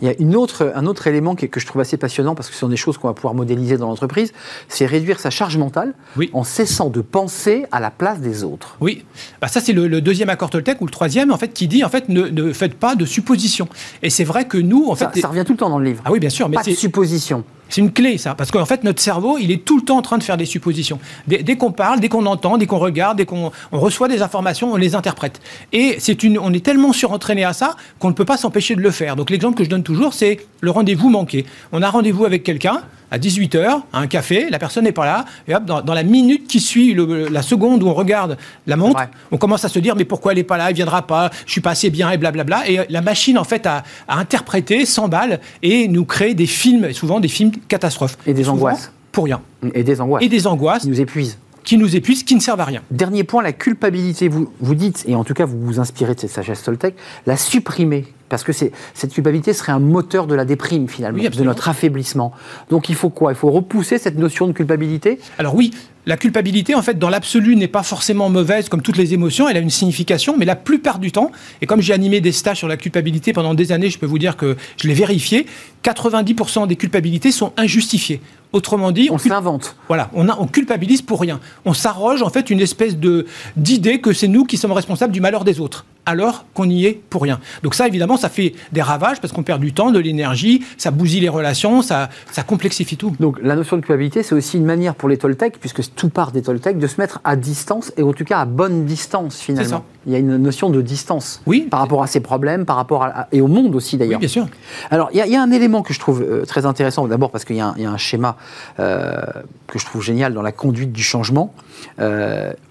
[0.00, 2.54] Il y a une autre, un autre élément que, je trouve assez passionnant, parce que
[2.54, 4.32] ce sont des choses qu'on va pouvoir modéliser dans l'entreprise,
[4.68, 5.94] c'est réduire sa charge mentale
[6.32, 8.76] en cessant de penser à la place des autres.
[8.80, 9.04] Oui,
[9.40, 11.88] bah ça c'est le, deuxième accord Toltec, ou le troisième, en fait, qui dit, en
[11.88, 13.68] fait, ne, faites pas de suppositions.
[14.02, 15.08] Et c'est vrai que nous, en fait...
[15.20, 16.02] Ça revient tout le temps dans le livre.
[16.04, 16.48] Ah oui, bien sûr.
[16.48, 17.44] Mais pas de suppositions.
[17.68, 20.02] C'est une clé, ça, parce qu'en fait, notre cerveau, il est tout le temps en
[20.02, 20.98] train de faire des suppositions.
[21.26, 24.76] Dès, qu'on parle, dès qu'on entend, dès qu'on regarde, dès qu'on reçoit des informations, on
[24.76, 25.40] les interprète.
[25.72, 28.80] Et c'est une, on est tellement surentraîné à ça qu'on ne peut pas s'empêcher de
[28.80, 29.16] le faire.
[29.16, 31.46] Donc l'exemple que je donne toujours, c'est le rendez-vous manqué.
[31.72, 35.24] On a rendez-vous avec quelqu'un, à 18h, à un café, la personne n'est pas là,
[35.46, 36.96] et hop, dans, la minute qui suit
[37.30, 39.00] la seconde où on regarde la montre,
[39.30, 41.52] on commence à se dire mais pourquoi elle n'est pas là, elle viendra pas, je
[41.52, 42.68] suis pas assez bien et blablabla.
[42.68, 47.20] Et la machine en fait a, a interprété, s'emballe et nous crée des films, souvent
[47.20, 48.18] des films catastrophes.
[48.26, 48.92] Et des angoisses.
[49.12, 49.40] Pour rien.
[49.74, 50.22] Et des angoisses.
[50.22, 50.82] Et des angoisses.
[50.82, 52.82] Qui nous épuisent qui nous épuisent, qui ne servent à rien.
[52.90, 54.28] Dernier point, la culpabilité.
[54.28, 56.94] Vous, vous dites, et en tout cas vous vous inspirez de cette sagesse Toltec,
[57.26, 58.06] la supprimer.
[58.28, 62.32] Parce que cette culpabilité serait un moteur de la déprime, finalement, de notre affaiblissement.
[62.68, 63.32] Donc il faut quoi?
[63.32, 65.20] Il faut repousser cette notion de culpabilité?
[65.38, 65.72] Alors oui,
[66.06, 69.48] la culpabilité, en fait, dans l'absolu, n'est pas forcément mauvaise comme toutes les émotions.
[69.48, 72.58] Elle a une signification, mais la plupart du temps, et comme j'ai animé des stages
[72.58, 75.46] sur la culpabilité pendant des années, je peux vous dire que je l'ai vérifié,
[75.82, 78.20] 90% des culpabilités sont injustifiées.
[78.54, 79.74] Autrement dit, on, s'invente.
[79.88, 81.40] Voilà, on, on, culpabilise pour rien.
[81.64, 85.20] On s'arroge en fait une espèce de d'idée que c'est nous qui sommes responsables du
[85.20, 87.40] malheur des autres alors qu'on y est pour rien.
[87.62, 90.90] Donc ça, évidemment, ça fait des ravages parce qu'on perd du temps, de l'énergie, ça
[90.90, 93.14] bousille les relations, ça, ça complexifie tout.
[93.20, 96.32] Donc la notion de culpabilité, c'est aussi une manière pour les Toltecs, puisque tout part
[96.32, 99.84] des Toltecs, de se mettre à distance, et en tout cas à bonne distance finalement.
[100.06, 101.66] Il y a une notion de distance oui.
[101.70, 104.18] par rapport à ses problèmes, par rapport à, et au monde aussi d'ailleurs.
[104.18, 104.46] Oui, bien sûr.
[104.90, 107.56] Alors il y, a un élément que je trouve euh, très intéressant, d'abord parce qu'il
[107.56, 108.36] y, a un schéma
[108.76, 111.54] que je trouve génial dans la conduite du changement,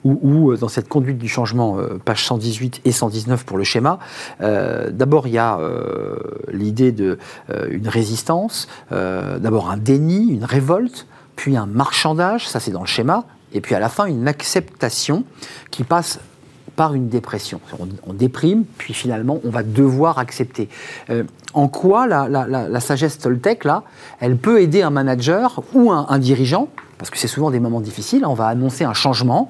[0.04, 4.00] où, dans cette conduite du changement, page 118 et 119 pour le schéma,
[4.40, 5.60] d'abord il y a
[6.52, 12.88] l'idée d'une résistance, d'abord un déni, une révolte, puis un marchandage, ça c'est dans le
[12.88, 15.24] schéma, et puis à la fin une acceptation
[15.72, 16.20] qui passe
[16.76, 17.60] par une dépression.
[18.08, 20.70] On, déprime, puis finalement, on va devoir accepter.
[21.10, 23.84] Euh, en quoi la, sagesse Toltec, là,
[24.20, 28.26] elle peut aider un manager ou un, dirigeant parce que c'est souvent des moments difficiles,
[28.26, 29.50] on va annoncer un changement,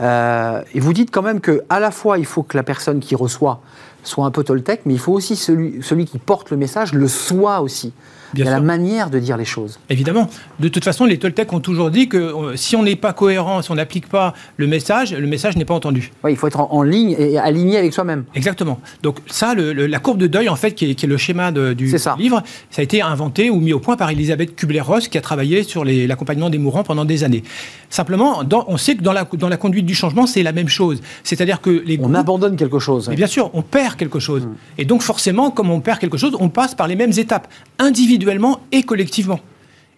[0.00, 3.00] euh, et vous dites quand même que à la fois il faut que la personne
[3.00, 3.60] qui reçoit
[4.04, 7.08] soit un peu Toltec, mais il faut aussi celui, celui qui porte le message le
[7.08, 7.92] soit aussi
[8.34, 9.78] il y a la manière de dire les choses.
[9.90, 10.28] Évidemment.
[10.60, 13.62] De toute façon, les Toltecs ont toujours dit que euh, si on n'est pas cohérent,
[13.62, 16.12] si on n'applique pas le message, le message n'est pas entendu.
[16.22, 18.24] Oui, il faut être en, ligne et aligné avec soi-même.
[18.34, 18.80] Exactement.
[19.02, 21.86] Donc ça, la courbe de deuil, en fait, qui est, le schéma du
[22.18, 25.62] livre, ça a été inventé ou mis au point par Elisabeth Kubler-Ross, qui a travaillé
[25.62, 27.42] sur l'accompagnement des mourants pendant des années.
[27.90, 31.00] Simplement, on sait que dans la, dans la conduite du changement, c'est la même chose.
[31.22, 33.08] C'est-à-dire que les On abandonne quelque chose.
[33.08, 34.46] Mais bien sûr, on perd quelque chose.
[34.46, 34.54] Mmh.
[34.78, 38.60] Et donc forcément, comme on perd quelque chose, on passe par les mêmes étapes, individuellement
[38.72, 39.40] et collectivement.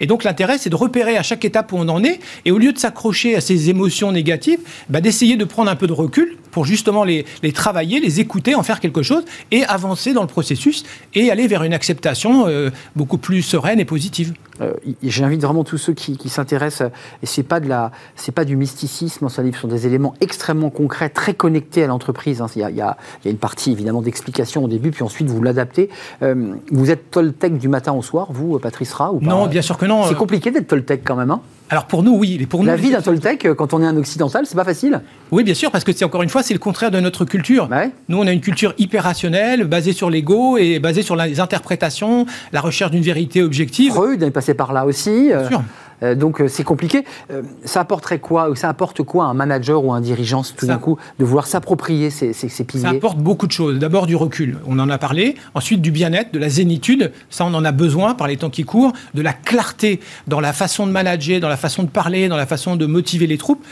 [0.01, 2.59] Et donc l'intérêt, c'est de repérer à chaque étape où on en est, et au
[2.59, 6.37] lieu de s'accrocher à ces émotions négatives, bah, d'essayer de prendre un peu de recul
[6.51, 10.85] pour justement les, travailler, les écouter, en faire quelque chose, et avancer dans le processus,
[11.15, 14.35] et aller vers une acceptation euh, beaucoup plus sereine et positive.
[14.61, 16.91] Euh, j'invite vraiment tous ceux qui, s'intéressent,
[17.23, 19.87] et c'est pas de la, c'est pas du mysticisme dans ce livre, ce sont des
[19.87, 22.41] éléments extrêmement concrets, très connectés à l'entreprise.
[22.41, 22.47] Hein.
[22.57, 25.91] Il, y a, une partie évidemment d'explication au début, puis ensuite vous l'adaptez.
[26.23, 29.27] Euh, vous êtes Toltec du matin au soir, vous, Patrice Ra, ou pas?
[29.27, 30.05] Non, bien sûr que non.
[30.05, 32.47] C'est compliqué d'être Toltec quand même, hein alors pour nous, oui.
[32.47, 35.01] Pour nous, la vie d'un Toltec, euh, quand on est un occidental, c'est pas facile.
[35.33, 37.67] Oui, bien sûr, parce que c'est encore une fois, c'est le contraire de notre culture.
[37.67, 41.41] Bah nous, on a une culture hyper rationnelle, basée sur l'ego et basée sur les
[41.41, 43.93] interprétations, la recherche d'une vérité objective.
[43.93, 45.29] Freud est passé par là aussi.
[45.29, 45.63] Bien sûr.
[46.03, 47.05] Euh, donc euh, c'est compliqué.
[47.31, 50.79] Euh, ça apporterait quoi Ça apporte quoi à un manager ou un dirigeant tout d'un
[50.79, 52.83] coup de vouloir s'approprier ces, ces, piliers?
[52.83, 53.79] Ça apporte beaucoup de choses.
[53.79, 55.37] D'abord du recul, on en a parlé.
[55.55, 58.65] Ensuite du bien-être, de la zénitude, ça on en a besoin par les temps qui
[58.65, 58.93] courent.
[59.15, 62.47] De la clarté dans la façon de manager, dans la façon de parler, dans la
[62.47, 63.65] façon de motiver les troupes.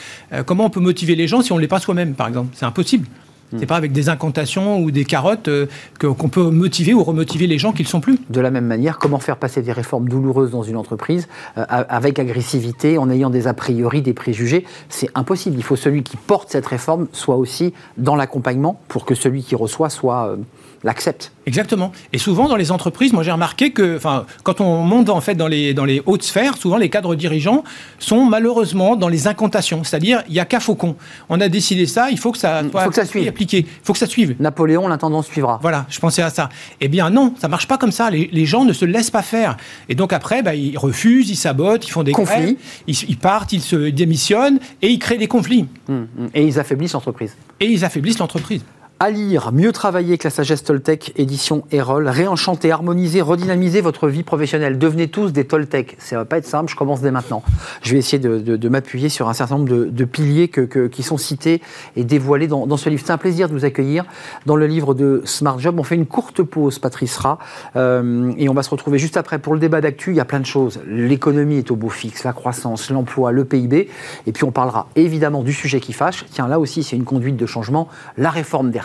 [0.47, 2.51] comment on peut motiver les gens si on ne l'est pas soi-même, par exemple?
[2.55, 3.07] C'est impossible.
[3.53, 3.59] Hmm.
[3.59, 5.67] C'est pas avec des incantations ou des carottes euh,
[5.99, 8.19] qu'on peut motiver ou remotiver les gens qui ne sont plus.
[8.31, 11.29] De la même manière, comment faire passer des réformes douloureuses dans une entreprise
[11.59, 14.65] euh, avec agressivité, en ayant des a priori, des préjugés?
[14.89, 15.57] C'est impossible.
[15.57, 19.55] Il faut celui qui porte cette réforme soit aussi dans l'accompagnement pour que celui qui
[19.55, 20.37] reçoit soit euh,
[20.85, 21.33] l'accepte.
[21.47, 21.93] Exactement.
[22.13, 25.35] Et souvent dans les entreprises, moi j'ai remarqué que, enfin, quand on monte en fait
[25.35, 27.65] dans les dans les hautes sphères, souvent les cadres dirigeants
[27.99, 30.97] sont malheureusement dans les incantations, c'est-à-dire il y a qu'à faucon.
[31.29, 33.29] On a décidé ça, il faut que ça soit faut que ça suive.
[33.29, 34.37] appliqué, il faut que ça suive.
[34.39, 35.59] Napoléon, l'intendant suivra.
[35.61, 36.51] Voilà, je pensais à ça.
[36.81, 38.11] Eh bien non, ça marche pas comme ça.
[38.11, 39.57] Les, gens ne se laissent pas faire.
[39.89, 43.63] Et donc après, bah, ils refusent, ils sabotent, ils font des conflits, ils, partent, ils
[43.63, 45.67] se démissionnent et ils créent des conflits.
[45.89, 46.29] Hum, hum.
[46.35, 47.35] Et ils affaiblissent l'entreprise.
[47.61, 48.63] Et ils affaiblissent l'entreprise.
[49.01, 52.09] À lire, mieux travailler que la sagesse Toltec, édition Erol.
[52.09, 54.79] Réenchanter, harmoniser, redynamiser votre vie professionnelle.
[54.79, 55.97] Devenez tous des Toltec.
[55.99, 57.43] Ça va pas être simple, je commence dès maintenant.
[57.83, 61.61] Je vais essayer de, m'appuyer sur un certain nombre de, piliers qui sont cités
[61.97, 63.03] et dévoilés dans, ce livre.
[63.05, 64.05] C'est un plaisir de vous accueillir
[64.47, 65.75] dans le livre de Smart Job.
[65.81, 67.41] On fait une courte pause, Patrice Ra,
[67.75, 70.13] euh, et on va se retrouver juste après pour le débat d'actu.
[70.13, 70.81] Il y a plein de choses.
[70.87, 73.89] L'économie est au beau fixe, la croissance, l'emploi, le PIB.
[74.29, 76.27] Et puis on parlera évidemment du sujet qui fâche.
[76.31, 77.89] Tiens, là aussi, c'est une conduite de changement.
[78.17, 78.84] La réforme des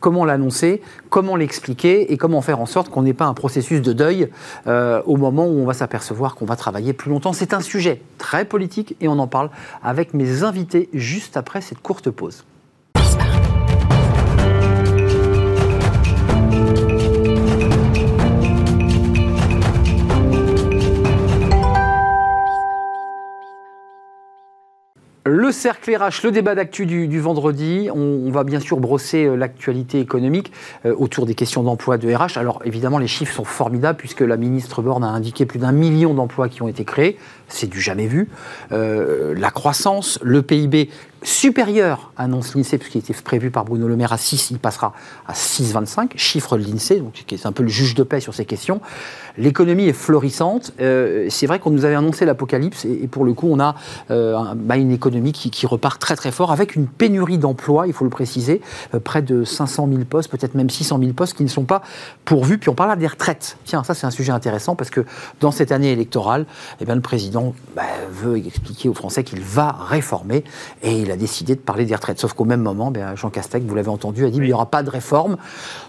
[0.00, 3.92] comment l'annoncer, comment l'expliquer et comment faire en sorte qu'on n'ait pas un processus de
[3.92, 4.28] deuil
[4.66, 7.32] euh, au moment où on va s'apercevoir qu'on va travailler plus longtemps.
[7.32, 9.50] C'est un sujet très politique et on en parle
[9.82, 12.44] avec mes invités juste après cette courte pause.
[25.24, 27.88] Le cercle RH, le débat d'actu du, vendredi.
[27.94, 30.50] On, va bien sûr brosser euh, l'actualité économique
[30.84, 32.38] euh, autour des questions d'emploi de RH.
[32.38, 36.12] Alors évidemment, les chiffres sont formidables puisque la ministre Borne a indiqué plus d'un million
[36.12, 37.18] d'emplois qui ont été créés.
[37.46, 38.30] C'est du jamais vu.
[38.72, 40.90] Euh, la croissance, le PIB
[41.22, 44.92] supérieur, annonce l'INSEE, puisqu'il était prévu par Bruno Le Maire à 6, il passera
[45.26, 48.34] à 6,25, chiffre de l'INSEE, donc qui est un peu le juge de paix sur
[48.34, 48.80] ces questions.
[49.38, 50.72] L'économie est florissante.
[50.80, 53.74] Euh, c'est vrai qu'on nous avait annoncé l'apocalypse, et, pour le coup, on a
[54.10, 58.04] euh, bah, une économie qui, repart très très fort avec une pénurie d'emplois, il faut
[58.04, 58.60] le préciser,
[58.94, 61.82] euh, près de 500 000 postes, peut-être même 600 000 postes qui ne sont pas
[62.24, 62.58] pourvus.
[62.58, 63.56] Puis on parle des retraites.
[63.64, 65.04] Tiens, ça c'est un sujet intéressant parce que
[65.40, 66.46] dans cette année électorale,
[66.80, 70.44] eh bien, le président bah, veut expliquer aux Français qu'il va réformer
[70.82, 72.18] et il a décidé de parler des retraites.
[72.18, 74.70] Sauf qu'au même moment, ben, Jean Castex, vous l'avez entendu, a dit qu'il n'y aura
[74.70, 75.36] pas de réforme.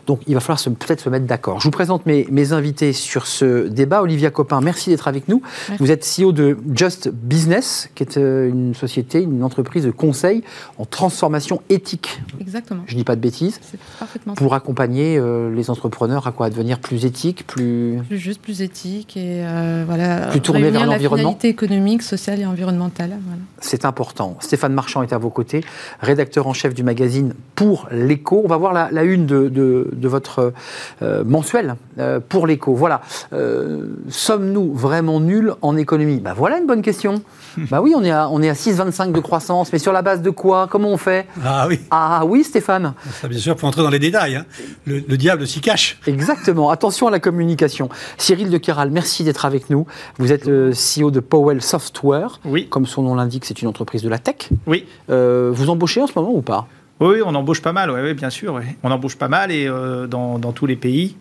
[0.08, 1.60] Donc il va falloir peut-être se mettre d'accord.
[1.60, 4.02] Je vous présente mes, mes, invités sur ce débat.
[4.02, 5.42] Olivia Copin, merci d'être avec nous.
[5.80, 10.44] Vous êtes CEO de Just Business, qui est euh, une société, une entreprise de conseil
[10.78, 12.22] en transformation éthique.
[12.40, 12.84] Exactement.
[12.86, 13.60] Je ne dis pas de bêtises.
[14.00, 14.34] Parfaitement.
[14.34, 18.00] Pour accompagner euh, les entrepreneurs à quoi À devenir plus éthique, plus...
[18.08, 20.28] Plus juste, plus éthique et euh, voilà.
[20.28, 21.38] Plus tourné vers l'environnement.
[21.42, 23.18] La économique, sociale et environnementale.
[23.60, 24.38] C'est important.
[24.40, 25.64] Stéphane Marchand est à vos côtés,
[26.02, 28.42] rédacteur en chef du magazine Pour l'écho.
[28.44, 30.54] On va voir la, une de votre
[31.02, 32.74] euh, mensuel euh, pour l'écho.
[32.74, 33.02] Voilà.
[33.34, 36.20] Euh, sommes-nous vraiment nuls en économie?
[36.20, 37.22] Bah Voilà une bonne question.
[37.70, 40.22] bah oui, on est à, on est à 6,25 de croissance, mais sur la base
[40.22, 40.68] de quoi?
[40.70, 41.28] Comment on fait?
[41.44, 41.80] Ah oui.
[41.92, 44.36] Ah oui, Stéphane Ça, Bien sûr, pour entrer dans les détails.
[44.36, 44.46] Hein.
[44.86, 46.00] Le, diable s'y cache.
[46.08, 46.70] Exactement.
[46.70, 47.90] Attention à la communication.
[48.18, 49.86] Cyril de Keral, merci d'être avec nous.
[50.18, 52.40] Vous êtes le CEO de Powell Software.
[52.46, 52.68] Oui.
[52.68, 54.50] Comme son nom l'indique, c'est une entreprise de la tech.
[54.68, 54.86] Oui.
[55.08, 56.68] vous embauchez en ce moment ou pas?
[57.00, 58.62] Oui, on embauche pas mal, oui, bien sûr.
[58.84, 61.18] On embauche pas mal et euh, dans, tous les pays.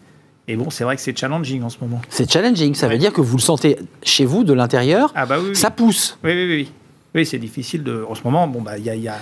[0.49, 2.01] Et bon, c'est vrai que c'est challenging en ce moment.
[2.09, 5.37] C'est challenging, ça veut dire que vous le sentez chez vous, de l'intérieur, ah bah
[5.41, 6.19] oui, ça pousse.
[6.25, 6.73] Oui, oui, oui.
[7.15, 8.05] Oui, c'est difficile de...
[8.09, 8.97] En ce moment, bon, bah, il y a...
[8.97, 9.17] Y a...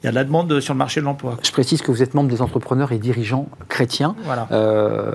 [0.00, 1.38] Il y a de la demande sur le marché de l'emploi.
[1.42, 4.14] Je précise que vous êtes membre des entrepreneurs et dirigeants chrétiens.
[4.22, 4.46] Voilà.
[4.52, 5.12] Euh,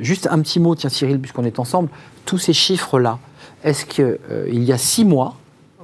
[0.00, 1.90] juste un petit mot, tiens Cyril, puisqu'on est ensemble.
[2.24, 3.18] Tous ces chiffres-là,
[3.62, 5.36] est-ce qu'il euh, y a six mois,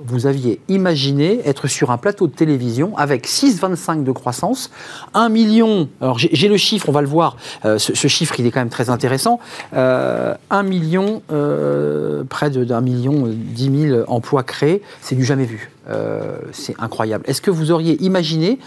[0.06, 4.70] vous aviez imaginé être sur un plateau de télévision avec 6,25 de croissance,
[5.14, 8.50] 1 million, alors j'ai le chiffre, on va le voir, euh, ce, chiffre il est
[8.50, 9.40] quand même très intéressant,
[9.74, 15.44] euh, 1 million, euh, près d'un million 10 euh, 000 emplois créés, c'est du jamais
[15.44, 15.70] vu.
[15.90, 17.24] Euh, c'est incroyable.
[17.26, 18.58] Est-ce que vous auriez imaginé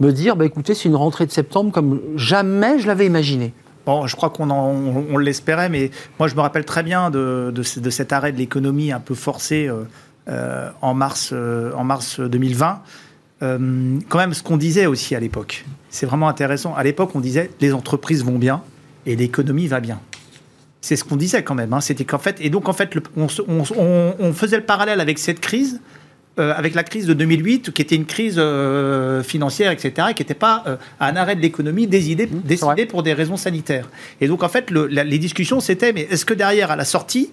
[0.00, 3.52] me dire, bah, écoutez, c'est une rentrée de septembre comme jamais je l'avais imaginé?
[3.86, 8.12] Bon, je crois qu'on on, l'espérait, mais moi je me rappelle très bien de, cet
[8.12, 9.84] arrêt de l'économie un peu forcé euh,
[10.26, 12.82] en, mars, euh, en mars 2020.
[13.42, 16.74] Euh, quand même, ce qu'on disait aussi à l'époque, c'est vraiment intéressant.
[16.74, 18.62] À l'époque, on disait les entreprises vont bien
[19.06, 20.00] et l'économie va bien.
[20.80, 21.72] C'est ce qu'on disait quand même.
[21.72, 21.80] Hein.
[21.80, 25.80] C'était qu'en fait, et donc en fait, on, faisait le parallèle avec cette crise,
[26.36, 28.40] avec la crise de 2008, qui était une crise
[29.22, 30.64] financière, etc., qui n'était pas
[31.00, 33.88] un arrêt de l'économie décidé, mmh, décidé pour des raisons sanitaires.
[34.20, 37.30] Et donc en fait, les discussions, c'était mais est-ce que derrière, à la sortie,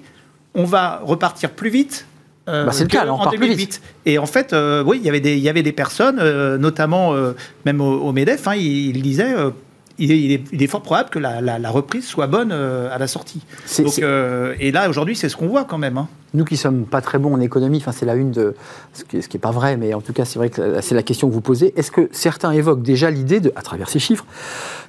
[0.54, 2.06] on va repartir plus vite
[2.52, 3.82] euh, bah, c'est le cas, en 2008.
[4.06, 6.58] Et en fait, euh, oui, il y avait des, il y avait des personnes, euh,
[6.58, 7.14] notamment
[7.66, 9.34] même au, MEDEF, hein, ils, il disaient
[9.98, 13.42] il est, fort probable que la, reprise soit bonne à la sortie.
[14.60, 15.98] et là, aujourd'hui, c'est ce qu'on voit quand même.
[15.98, 16.08] Hein.
[16.34, 18.56] Nous qui sommes pas très bons en économie, enfin, c'est la une de.
[18.94, 21.28] Ce qui n'est pas vrai, mais en tout cas, c'est vrai que c'est la question
[21.28, 21.74] que vous posez.
[21.78, 24.26] Est-ce que certains évoquent déjà l'idée, à travers ces chiffres,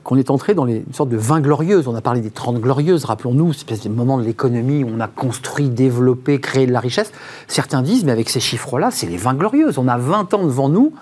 [0.04, 1.88] qu'on est entré dans les, une sorte de 20 glorieuses?
[1.88, 5.08] On a parlé des 30 glorieuses, rappelons-nous, c'est un moment de l'économie où on a
[5.08, 7.10] construit, développé, créé de la richesse.
[7.48, 9.78] Certains disent, mais avec ces chiffres-là, c'est les 20 glorieuses.
[9.78, 10.92] On a 20 ans devant nous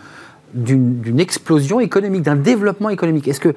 [0.55, 3.29] d'une explosion économique, d'un développement économique.
[3.29, 3.55] Est-ce que,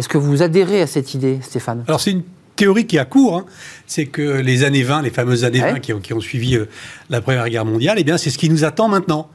[0.00, 1.84] est que vous adhérez à cette idée, Stéphane?
[1.86, 2.22] Alors, c'est une
[2.56, 3.46] théorie qui a cours, hein.
[3.86, 6.68] c'est que les années 20, les fameuses années 20 qui ont, suivi euh,
[7.08, 9.30] la Première Guerre mondiale, eh bien, c'est ce qui nous attend maintenant.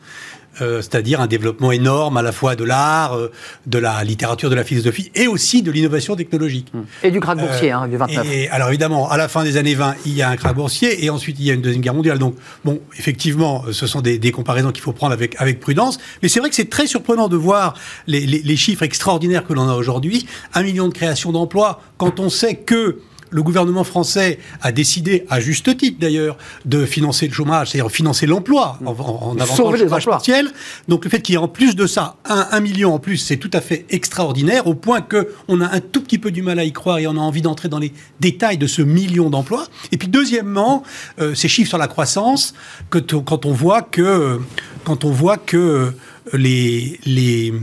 [0.62, 3.32] Euh, c'est-à-dire un développement énorme à la fois de l'art, euh,
[3.66, 6.72] de la littérature, de la philosophie et aussi de l'innovation technologique.
[6.74, 6.82] Mmh.
[7.04, 8.26] Et du krach boursier hein, du 29.
[8.32, 11.04] Et, alors évidemment, à la fin des années 20, il y a un krach boursier
[11.04, 12.20] et ensuite il y a une deuxième guerre mondiale.
[12.20, 15.98] Donc bon, effectivement, ce sont des, comparaisons qu'il faut prendre avec, avec prudence.
[16.22, 17.74] Mais c'est vrai que c'est très surprenant de voir
[18.08, 20.26] les, les chiffres extraordinaires que l'on a aujourd'hui.
[20.54, 23.00] Un million de créations d'emplois quand on sait que
[23.36, 28.28] le gouvernement français a décidé, à juste titre d'ailleurs, de financer le chômage, c'est-à-dire financer
[28.28, 30.50] l'emploi en, en avançant le chômage partiel.
[30.88, 33.36] Donc le fait qu'il y ait en plus de ça un, million en plus, c'est
[33.36, 36.64] tout à fait extraordinaire, au point qu'on a un tout petit peu du mal à
[36.64, 39.68] y croire et on a envie d'entrer dans les détails de ce million d'emplois.
[39.92, 40.84] Et puis deuxièmement,
[41.20, 42.54] euh, ces chiffres sur la croissance,
[42.90, 44.40] que quand on voit que,
[44.86, 45.92] quand on voit que
[46.32, 47.54] les, les,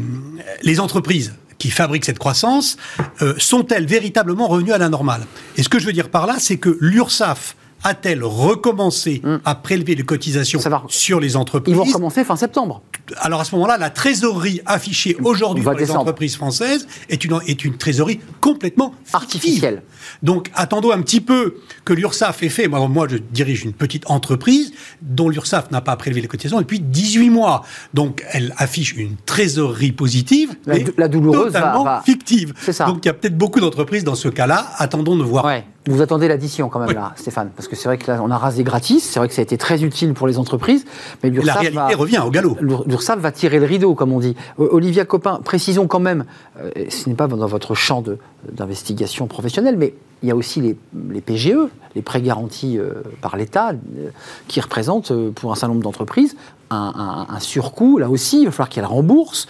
[0.62, 1.32] les entreprises
[1.62, 2.77] qui fabriquent cette croissance,
[3.22, 5.25] euh, sont-elles véritablement revenues à la normale?
[5.57, 9.38] Et ce que je veux dire par là, c'est que l'URSSAF a-t-elle recommencé hmm.
[9.45, 12.83] à prélever les cotisations sur les entreprises Ils vont recommencer fin septembre.
[13.18, 17.64] Alors à ce moment-là, la trésorerie affichée aujourd'hui par les entreprises françaises est une, est
[17.64, 19.83] une trésorerie complètement artificielle.
[20.23, 22.68] Donc attendons un petit peu que l'URSSAF ait fait.
[22.68, 26.81] Moi, moi, je dirige une petite entreprise dont l'URSSAF n'a pas prélevé les cotisations depuis
[26.81, 27.64] 18 mois.
[27.95, 32.55] Donc elle affiche une trésorerie positive, la, mais la douloureuse totalement fictive.
[32.71, 32.87] Ça.
[32.87, 34.71] Donc il y a peut-être beaucoup d'entreprises dans ce cas-là.
[34.79, 35.47] Attendons de voir
[35.87, 38.38] Vous attendez l'addition quand même là, Stéphane, parce que c'est vrai que là on a
[38.38, 40.85] rasé gratis, c'est vrai que ça a été très utile pour les entreprises,
[41.23, 42.57] mais la réalité revient au galop.
[42.61, 44.37] L'URSSAF va tirer le rideau, comme on dit.
[44.59, 46.25] Olivia Copin, précisons quand même,
[46.61, 48.03] euh, ce n'est pas dans votre champ
[48.50, 53.70] d'investigation professionnelle, mais il y a aussi les, PGE, les prêts garantis euh, par l'État,
[53.70, 54.11] euh,
[54.48, 56.37] qui représentent pour un certain nombre d'entreprises
[56.72, 57.98] un, surcoût.
[57.98, 59.46] Là aussi, il va falloir qu'elles remboursent.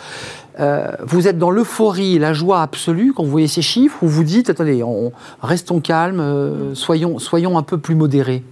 [0.61, 4.25] Euh, vous êtes dans l'euphorie, la joie absolue quand vous voyez ces chiffres, ou vous
[4.25, 8.43] dites, attendez, on, restons calmes, euh, soyons, soyons un peu plus modérés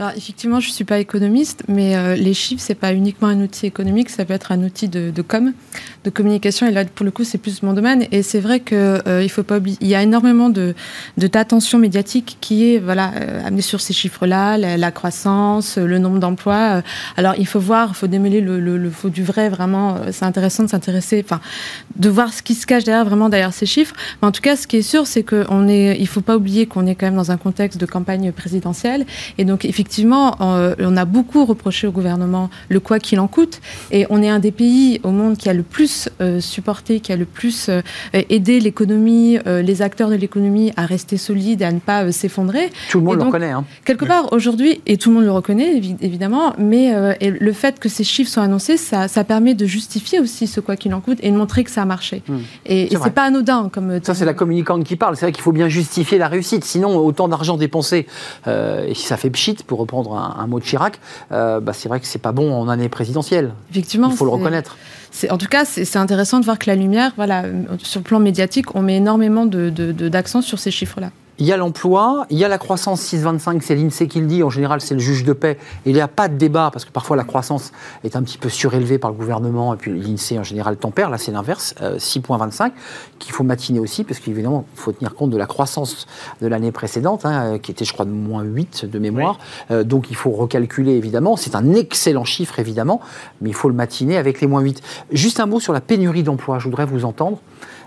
[0.00, 3.40] alors effectivement, je ne suis pas économiste, mais euh, les chiffres, c'est pas uniquement un
[3.40, 5.52] outil économique, ça peut être un outil de, com,
[6.02, 6.66] de communication.
[6.66, 8.06] Et là, pour le coup, c'est plus mon domaine.
[8.10, 10.74] Et c'est vrai que euh, faut pas oublier, y a énormément de
[11.16, 16.82] d'attention médiatique qui est voilà euh, amenée sur ces chiffres-là, la, croissance, le nombre d'emplois.
[17.16, 19.48] alors il faut voir, il faut démêler le, le, faux du vrai.
[19.48, 21.40] Vraiment, c'est intéressant de s'intéresser, enfin,
[21.96, 23.94] de voir ce qui se cache derrière vraiment derrière ces chiffres.
[24.20, 26.66] Mais en tout cas, ce qui est sûr, c'est qu'on est, il faut pas oublier
[26.66, 29.06] qu'on est quand même dans un contexte de campagne présidentielle,
[29.38, 33.26] et donc effectivement effectivement, euh, on a beaucoup reproché au gouvernement le quoi qu'il en
[33.26, 33.60] coûte.
[33.90, 37.12] Et on est un des pays au monde qui a le plus euh, supporté, qui
[37.12, 37.82] a le plus euh,
[38.14, 42.70] aidé l'économie, les acteurs de l'économie à rester solides et à ne pas s'effondrer.
[42.90, 43.50] Tout le monde le reconnaît.
[43.50, 43.64] Hein.
[43.84, 48.04] Quelque part, aujourd'hui, et tout le monde le reconnaît, évidemment, mais le fait que ces
[48.04, 51.36] chiffres soient annoncés, ça, permet de justifier aussi ce quoi qu'il en coûte et de
[51.36, 52.22] montrer que ça a marché.
[52.28, 52.38] Hmm.
[52.64, 53.68] Et, c'est pas anodin.
[53.72, 55.16] comme Ça, c'est la communicante qui parle.
[55.16, 56.64] C'est vrai qu'il faut bien justifier la réussite.
[56.64, 58.06] Sinon, autant d'argent dépensé,
[58.46, 61.00] et si ça fait pchit, pour reprendre un, mot de Chirac,
[61.32, 63.52] euh, bah, c'est vrai que c'est pas bon en année présidentielle.
[63.70, 64.08] Effectivement.
[64.10, 64.76] Il faut le reconnaître.
[65.30, 67.44] En tout cas, c'est intéressant de voir que la lumière, voilà,
[67.78, 71.10] sur le plan médiatique, on met énormément d'accent de, sur ces chiffres-là.
[71.40, 74.44] Il y a l'emploi, il y a la croissance 6,25, c'est l'INSEE qui le dit,
[74.44, 75.58] en général c'est le juge de paix.
[75.84, 77.72] Il n'y a pas de débat parce que parfois la croissance
[78.04, 81.18] est un petit peu surélevée par le gouvernement et puis l'INSEE en général tempère, là
[81.18, 82.70] c'est l'inverse, 6,25, euh,
[83.18, 86.06] qu'il faut matiner aussi parce qu'évidemment il faut tenir compte de la croissance
[86.40, 89.38] de l'année précédente, hein, qui était je crois de moins 8 de mémoire,
[89.72, 93.00] euh, donc il faut recalculer évidemment, c'est un excellent chiffre évidemment,
[93.40, 94.80] mais il faut le matiner avec les moins 8.
[95.10, 97.40] Juste un mot sur la pénurie d'emploi, je voudrais vous entendre.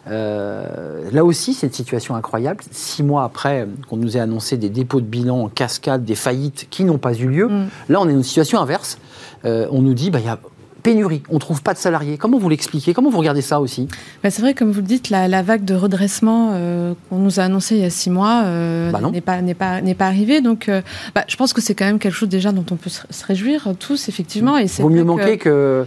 [0.10, 2.64] Euh, là aussi, c'est une situation incroyable.
[2.72, 6.68] Six mois après qu'on nous ait annoncé des dépôts de bilan en cascade, des faillites
[6.70, 7.68] qui n'ont pas eu lieu, mm.
[7.90, 8.98] là, on est dans une situation inverse.
[9.46, 10.40] Euh, on nous dit, bah, il y a
[10.88, 12.18] pénurie, on ne trouve pas de salariés.
[12.18, 12.94] Comment vous l'expliquez?
[12.94, 13.90] Comment vous regardez ça aussi?
[14.24, 17.44] Bah, C'est vrai, comme vous le dites, la, vague de redressement euh, qu'on nous a
[17.44, 20.40] annoncé il y a six mois euh, bah n'est pas, pas, pas arrivée.
[20.40, 20.82] Donc, euh,
[21.14, 23.74] bah, je pense que c'est quand même quelque chose déjà dont on peut se, réjouir
[23.78, 24.58] tous, effectivement.
[24.58, 25.86] Et Vaut mieux manquer que...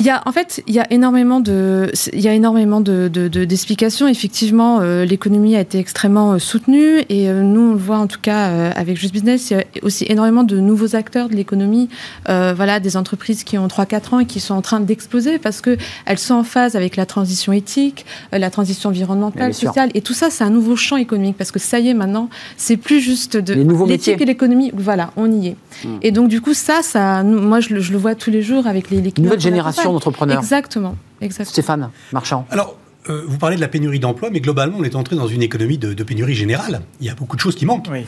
[0.00, 3.06] Il y a, en fait, il y a énormément de, il y a énormément de,
[3.08, 4.08] d'explications.
[4.08, 8.96] Effectivement, l'économie a été extrêmement soutenue et nous, on le voit en tout cas avec
[8.96, 11.88] Just Business, il y a aussi énormément de nouveaux acteurs de l'économie.
[12.26, 16.34] voilà, des entreprises qui ont 3-4 ans qui sont en train d'exploser parce qu'elles sont
[16.34, 19.90] en phase avec la transition éthique, euh, la transition environnementale, sociale.
[19.94, 22.76] Et tout ça, c'est un nouveau champ économique parce que ça y est, maintenant, c'est
[22.76, 23.54] plus juste de
[23.86, 24.70] l'éthique et l'économie.
[24.74, 25.56] Voilà, on y est.
[25.84, 25.98] Hmm.
[26.02, 29.00] Et donc, du coup, ça, ça moi, je, le vois tous les jours avec les.
[29.00, 30.38] les Nouvelle génération d'entrepreneurs.
[30.38, 30.96] Exactement.
[31.20, 31.52] Exactement.
[31.52, 32.46] Stéphane Marchand.
[32.50, 32.76] Alors,
[33.10, 35.76] euh, vous parlez de la pénurie d'emplois, mais globalement, on est entré dans une économie
[35.78, 36.80] de, pénurie générale.
[37.00, 37.88] Il y a beaucoup de choses qui manquent.
[37.88, 38.02] Euh,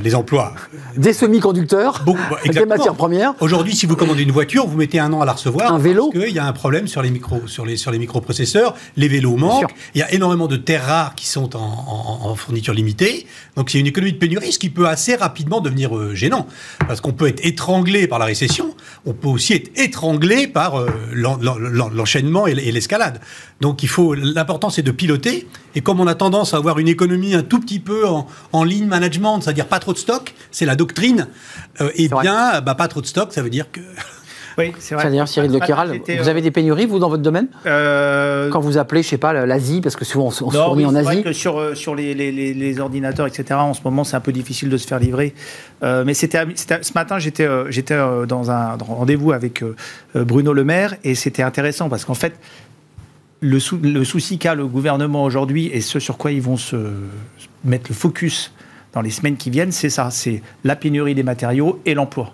[0.00, 0.54] les emplois.
[0.96, 2.04] Des semi-conducteurs,
[2.44, 3.34] des matières premières.
[3.40, 5.72] Aujourd'hui, si vous commandez une voiture, vous mettez un an à la recevoir.
[5.72, 6.10] Un vélo.
[6.10, 8.74] Parce qu'il y a un problème sur les, micro, sur les, sur les microprocesseurs.
[8.96, 9.74] Les vélos manquent.
[9.94, 13.26] Il y a énormément de terres rares qui sont en, fourniture limitée.
[13.56, 16.46] Donc, c'est une économie de pénurie, ce qui peut assez rapidement devenir euh, gênant.
[16.86, 18.74] Parce qu'on peut être étranglé par la récession.
[19.06, 23.20] On peut aussi être étranglé par l'enchaînement et l'escalade.
[23.60, 25.46] Donc, il faut l'important, c'est de piloter.
[25.74, 28.64] Et comme on a tendance à avoir une économie un tout petit peu en, en
[28.64, 31.28] ligne management, c'est-à-dire pas trop de stock, c'est la doctrine,
[31.80, 33.80] euh, eh bien, bah, pas trop de stock, ça veut dire que.
[34.58, 35.02] Oui, c'est vrai.
[35.02, 37.48] C'est-à-dire, Cyril de Kéral, vous avez des pénuries, vous, dans votre domaine?
[37.66, 38.48] Euh...
[38.48, 41.04] Quand vous appelez, je sais pas, l'Asie, parce que souvent on, se fournit en Asie.
[41.04, 44.20] Vrai que sur, euh, sur les, les, les, ordinateurs, etc., en ce moment, c'est un
[44.20, 45.34] peu difficile de se faire livrer.
[45.82, 49.62] Euh, mais c'était ce matin, j'étais j'étais dans un rendez-vous avec
[50.14, 52.32] Bruno Le Maire, et c'était intéressant, parce qu'en fait,
[53.40, 56.76] le, souci qu'a le gouvernement aujourd'hui et ce sur quoi ils vont se
[57.64, 58.52] mettre le focus
[58.92, 62.32] dans les semaines qui viennent, c'est ça, c'est la pénurie des matériaux et l'emploi.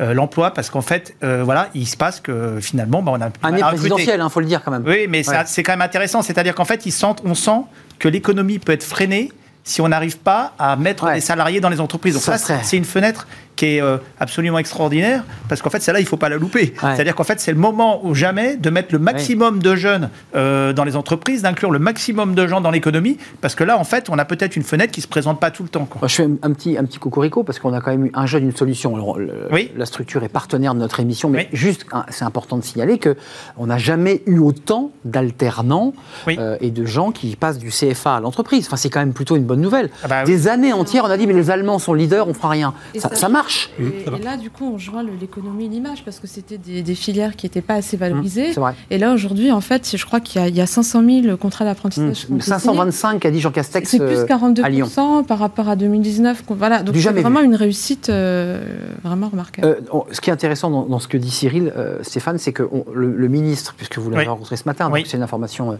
[0.00, 3.30] Euh, l'emploi parce qu'en fait, euh, voilà, il se passe que finalement, bah, on a
[3.42, 4.84] année présidentielle, il hein, faut le dire quand même.
[4.86, 7.62] Oui, mais c'est quand même intéressant, c'est-à-dire qu'en fait, ils sentent, on sent
[7.98, 9.32] que l'économie peut être freinée
[9.64, 12.14] si on n'arrive pas à mettre les salariés dans les entreprises.
[12.14, 13.26] Donc ça, c'est une fenêtre
[13.58, 16.74] qui est euh, absolument extraordinaire, parce qu'en fait, celle-là, il ne faut pas la louper.
[16.80, 20.72] C'est-à-dire qu'en fait, c'est le moment ou jamais de mettre le maximum de jeunes euh,
[20.72, 24.08] dans les entreprises, d'inclure le maximum de gens dans l'économie, parce que là, en fait,
[24.10, 25.88] on a peut-être une fenêtre qui ne se présente pas tout le temps.
[26.02, 28.44] je fais un petit, un petit cocorico, parce qu'on a quand même eu un jeune,
[28.44, 28.94] une solution.
[28.94, 29.18] Alors,
[29.50, 29.72] oui.
[29.76, 33.66] La structure est partenaire de notre émission, mais juste, hein, c'est important de signaler qu'on
[33.66, 35.94] n'a jamais eu autant d'alternants
[36.28, 38.66] euh, et de gens qui passent du CFA à l'entreprise.
[38.66, 39.90] Enfin, c'est quand même plutôt une bonne nouvelle.
[40.04, 42.50] Ah bah Des années entières, on a dit, mais les Allemands sont leaders, on fera
[42.50, 42.72] rien.
[42.96, 43.47] Ça, marche.
[43.78, 47.46] Et, là, du coup, on joint l'économie et l'image, parce que c'était des, filières qui
[47.46, 48.50] n'étaient pas assez valorisées.
[48.50, 52.26] Mmh, et là, aujourd'hui, en fait, je crois qu'il y, a 500 000 contrats d'apprentissage.
[52.40, 53.88] 525, a dit Jean Castex.
[53.88, 56.44] C'est plus 42% euh, par rapport à 2019.
[56.48, 58.60] Voilà, donc c'est vraiment une réussite euh,
[59.02, 59.66] vraiment remarquable.
[59.66, 61.72] Euh, ce qui est intéressant dans, ce que dit Cyril,
[62.02, 65.78] Stéphane, c'est que le, ministre, puisque vous l'avez rencontré ce matin, donc c'est une information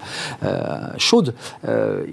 [0.97, 1.35] chaude,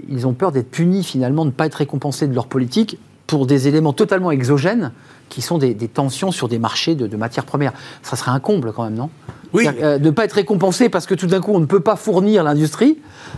[0.10, 2.98] ils ont peur d'être punis finalement, de ne pas être récompensés de leur politique
[3.28, 4.92] pour des éléments totalement exogènes
[5.30, 7.74] qui sont des, tensions sur des marchés de, matières premières.
[8.04, 9.10] Ça serait un comble quand même, non?
[9.54, 9.66] Oui.
[9.68, 11.96] Euh, de ne pas être récompensé parce que tout d'un coup on ne peut pas
[11.96, 12.98] fournir l'industrie.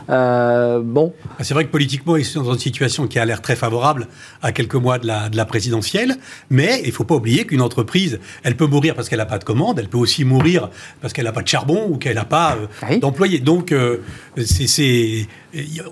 [0.09, 1.13] Euh, bon.
[1.37, 4.07] Ah, c'est vrai que politiquement, ils sont dans une situation qui a l'air très favorable
[4.41, 6.15] à quelques mois de la, de la présidentielle,
[6.49, 9.37] mais il ne faut pas oublier qu'une entreprise, elle peut mourir parce qu'elle n'a pas
[9.37, 10.69] de commande, elle peut aussi mourir
[11.01, 12.57] parce qu'elle n'a pas de charbon ou qu'elle n'a pas
[12.89, 13.39] euh, d'employés.
[13.39, 13.73] Donc,
[14.37, 15.27] c'est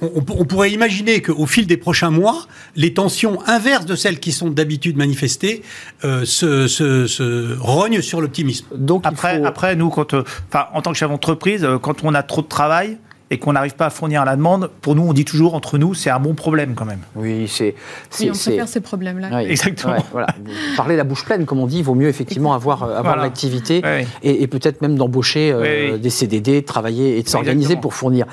[0.02, 2.46] on, pourrait imaginer qu'au fil des prochains mois,
[2.76, 5.64] les tensions inverses de celles qui sont d'habitude manifestées
[6.04, 8.66] euh, se, rognent sur l'optimisme.
[8.76, 12.24] Donc après, après, nous, quand, euh, en tant que chef d'entreprise, euh, quand on a
[12.24, 12.98] trop de travail,
[13.32, 15.94] et qu'on n'arrive pas à fournir la demande, pour nous, on dit toujours entre nous,
[15.94, 17.00] c'est un bon problème quand même.
[17.16, 17.76] Oui, c'est.
[18.20, 19.44] Oui, on préfère ces problèmes-là.
[19.44, 19.98] Exactement.
[20.12, 20.28] voilà.
[20.78, 23.82] Parler la bouche pleine, comme on dit, il vaut mieux effectivement avoir, avoir l'activité
[24.24, 28.26] et, peut-être même d'embaucher des CDD, travailler et de s'organiser pour fournir.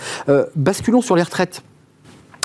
[0.57, 1.63] basculons sur les retraites.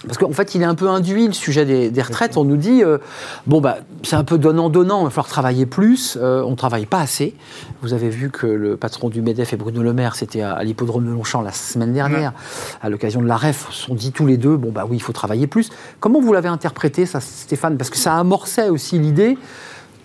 [0.07, 2.37] Parce qu'en fait, il est un peu induit le sujet des, retraites.
[2.37, 2.97] On nous dit, euh,
[3.45, 6.85] bon, bah, c'est un peu donnant-donnant, il va falloir travailler plus, euh, on ne travaille
[6.85, 7.35] pas assez.
[7.81, 11.05] Vous avez vu que le patron du MEDEF et Bruno Le Maire, c'était à, l'hippodrome
[11.05, 12.33] de Longchamp la semaine dernière,
[12.81, 15.01] à l'occasion de la REF, se sont dit tous les deux, bon, bah oui, il
[15.01, 15.69] faut travailler plus.
[15.99, 17.77] Comment vous l'avez interprété, ça, Stéphane?
[17.77, 19.37] Parce que ça amorçait aussi l'idée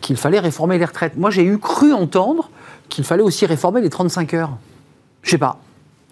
[0.01, 1.17] qu'il fallait réformer les retraites.
[1.17, 2.51] Moi, j'ai eu cru entendre
[2.89, 4.57] qu'il fallait aussi réformer les 35 heures.
[5.23, 5.59] Je sais pas.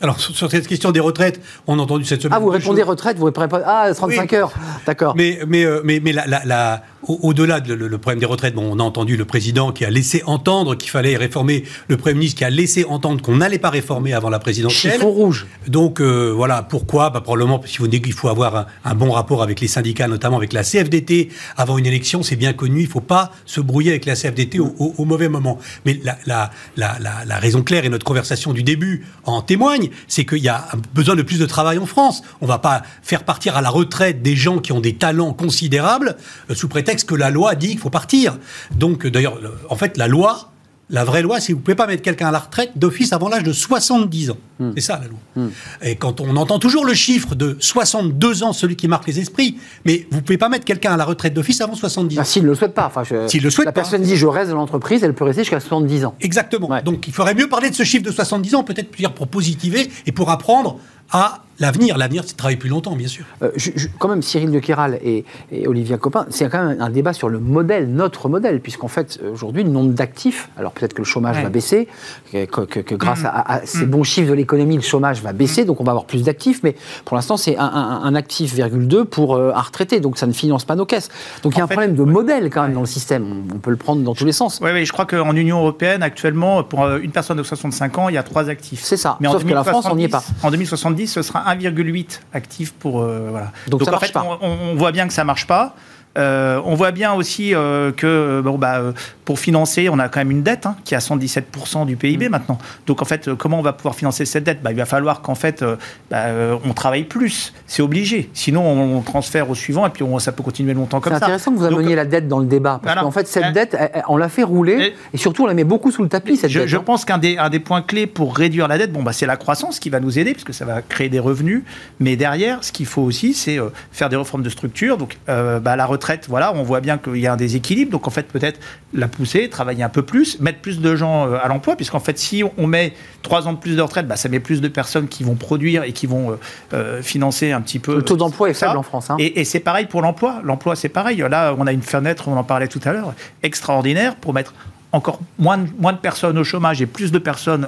[0.02, 2.36] Alors, sur cette question des retraites, on a entendu cette semaine.
[2.36, 3.62] Ah, vous répondez retraite, vous répondez.
[3.66, 4.52] Ah, 35 heures,
[4.86, 5.14] d'accord.
[5.16, 8.78] Mais, mais, euh, mais, mais la, la, au-delà du le, problème des retraites, bon, on
[8.78, 12.44] a entendu le président qui a laissé entendre qu'il fallait réformer, le Premier ministre qui
[12.44, 14.94] a laissé entendre qu'on n'allait pas réformer avant la présidentielle.
[14.94, 15.46] Chiffon rouge.
[15.66, 17.10] Donc, euh, voilà, pourquoi?
[17.10, 20.62] Bah, Probablement parce qu'il faut avoir un, bon rapport avec les syndicats, notamment avec la
[20.62, 21.30] CFDT.
[21.56, 24.58] Avant une élection, c'est bien connu, il ne faut pas se brouiller avec la CFDT
[24.60, 25.58] au, mauvais moment.
[25.86, 30.38] Mais la, la, la, raison claire, et notre conversation du début en témoigne, c'est qu'il
[30.38, 32.22] y a besoin de plus de travail en France.
[32.40, 35.32] On ne va pas faire partir à la retraite des gens qui ont des talents
[35.32, 36.16] considérables
[36.50, 38.38] euh, sous prétexte que la loi dit qu'il faut partir.
[38.72, 39.38] Donc, euh, d'ailleurs,
[39.68, 40.52] en fait, la loi,
[40.90, 43.12] la vraie loi, c'est que vous ne pouvez pas mettre quelqu'un à la retraite d'office
[43.12, 44.36] avant l'âge de 70 ans.
[44.58, 44.72] Hmm.
[44.74, 45.18] C'est ça la loi.
[45.36, 45.48] Hmm.
[45.82, 49.56] Et quand on entend toujours le chiffre de 62 ans, celui qui marque les esprits,
[49.84, 52.22] mais vous ne pouvez pas mettre quelqu'un à la retraite d'office avant 70 ans.
[52.22, 52.86] Ah, S'il ne le souhaite pas.
[52.86, 55.60] Enfin, S'il le souhaite la personne dit je reste dans l'entreprise, elle peut rester jusqu'à
[55.60, 56.14] 70 ans.
[56.20, 56.70] Exactement.
[56.84, 60.12] Donc il faudrait mieux parler de ce chiffre de 70 ans, peut-être pour positiver et
[60.12, 60.78] pour apprendre
[61.12, 61.98] à l'avenir.
[61.98, 63.24] L'avenir, c'est de travailler plus longtemps, bien sûr.
[63.42, 63.50] Euh,
[63.98, 67.28] quand même, Cyril de Kéral et, et Olivia Copin, c'est quand même un débat sur
[67.28, 71.42] le modèle, notre modèle, puisqu'en fait, aujourd'hui, le nombre d'actifs, alors peut-être que le chômage
[71.42, 71.86] va baisser,
[72.32, 73.90] que, grâce à, ces mm.
[73.90, 76.74] bons chiffres de l'économie, le chômage va baisser, donc on va avoir plus d'actifs, mais
[77.04, 80.64] pour l'instant, c'est un, actif, virgule 2 pour euh, un retraité, donc ça ne finance
[80.64, 81.10] pas nos caisses.
[81.42, 83.70] Donc il y a un problème de modèle quand même dans le système, on, peut
[83.70, 84.58] le prendre dans tous les sens.
[84.62, 88.08] Oui, oui je crois qu'en Union européenne, actuellement, pour euh, une personne de 65 ans,
[88.08, 88.80] il y a trois actifs.
[88.82, 90.24] C'est ça, mais sauf que la France, on n'y est pas.
[90.42, 93.02] En 2070, ce sera 1,8 actifs pour.
[93.02, 93.52] Euh, voilà.
[93.68, 95.74] Donc, en fait, On, on, voit bien que ça marche pas.
[96.18, 98.82] Euh, on voit bien aussi euh, que bon, bah,
[99.24, 102.26] pour financer, on a quand même une dette hein, qui est à 117% du PIB
[102.26, 102.30] mm.
[102.30, 102.58] maintenant.
[102.86, 104.60] Donc en fait, comment on va pouvoir financer cette dette?
[104.60, 105.64] Bah, Il va falloir qu'en fait,
[106.10, 106.26] bah,
[106.64, 107.52] on travaille plus.
[107.66, 108.28] C'est obligé.
[108.34, 111.18] Sinon, on, transfère au suivant et puis ça peut continuer longtemps comme ça.
[111.18, 112.80] C'est intéressant que vous ameniez la dette dans le débat.
[112.82, 113.76] Parce qu'en fait, cette dette,
[114.08, 116.36] on l'a fait rouler et, surtout, on la met beaucoup sous le tapis.
[116.36, 116.82] Cette je, dette, je hein.
[116.84, 119.36] pense qu'un des, un des points clés pour réduire la dette, bon, bah, c'est la
[119.36, 121.62] croissance qui va nous aider puisque ça va créer des revenus.
[121.98, 123.58] Mais derrière, ce qu'il faut aussi, c'est
[123.92, 124.98] faire des réformes de structure.
[124.98, 127.90] Donc la retraite, voilà, on voit bien qu'il y a un déséquilibre.
[127.90, 128.60] Donc en fait, peut-être
[128.92, 132.18] la pousser, travailler un peu plus, mettre plus de gens euh, à l'emploi, puisqu'en fait,
[132.18, 135.08] si on met trois ans de plus de retraite, bah, ça met plus de personnes
[135.08, 136.34] qui vont produire et qui vont euh,
[136.74, 137.96] euh, financer un petit peu.
[137.96, 139.10] Le taux d'emploi est faible en France.
[139.10, 139.16] Hein.
[139.18, 140.40] Et, c'est pareil pour l'emploi.
[140.44, 141.24] L'emploi, c'est pareil.
[141.28, 144.54] Là, on a une fenêtre, on en parlait tout à l'heure, extraordinaire pour mettre
[144.92, 147.66] encore moins de, personnes au chômage et plus de personnes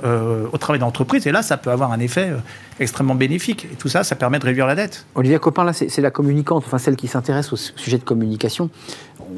[0.53, 1.27] au travail d'entreprise.
[1.27, 2.33] Et là, ça peut avoir un effet
[2.81, 3.67] extrêmement bénéfique.
[3.73, 5.07] Et tout ça, ça permet de réduire la dette.
[5.15, 8.71] Olivia Copin, là, c'est la communicante, enfin celle qui s'intéresse au sujet de communication.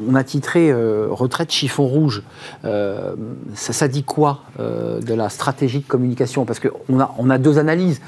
[0.09, 2.23] on a titré retraite chiffon rouge.
[3.55, 6.45] Ça, dit quoi de la stratégie de communication?
[6.45, 8.01] Parce qu'on on a deux analyses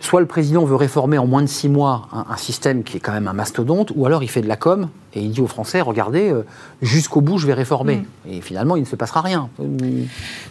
[0.00, 3.12] soit le président veut réformer en moins de six mois un, système qui est quand
[3.12, 5.80] même un mastodonte, ou alors il fait de la com et il dit aux Français
[5.80, 6.44] regardez, euh,
[6.82, 7.96] jusqu'au bout je vais réformer.
[7.96, 8.30] Mm.
[8.30, 9.48] Et finalement, il ne se passera rien.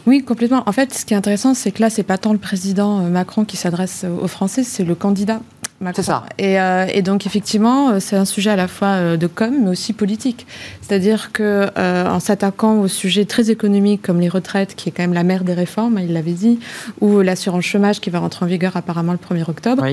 [0.08, 0.64] Oui, complètement.
[0.66, 3.10] En fait, ce qui est intéressant, c'est que là, c'est pas tant le président euh,
[3.10, 5.39] Macron qui s'adresse aux Français, c'est le candidat
[5.93, 6.26] c'est ça.
[6.41, 9.69] Euh, et, donc effectivement, euh, c'est un sujet à la fois euh, de com, mais
[9.69, 10.47] aussi politique.
[10.82, 15.13] C'est-à-dire que en s'attaquant aux sujets très économiques comme les retraites, qui est quand même
[15.13, 16.59] la mère des réformes, il l'avait dit,
[17.01, 19.84] ou l'assurance chômage qui va rentrer en vigueur apparemment le 1er octobre,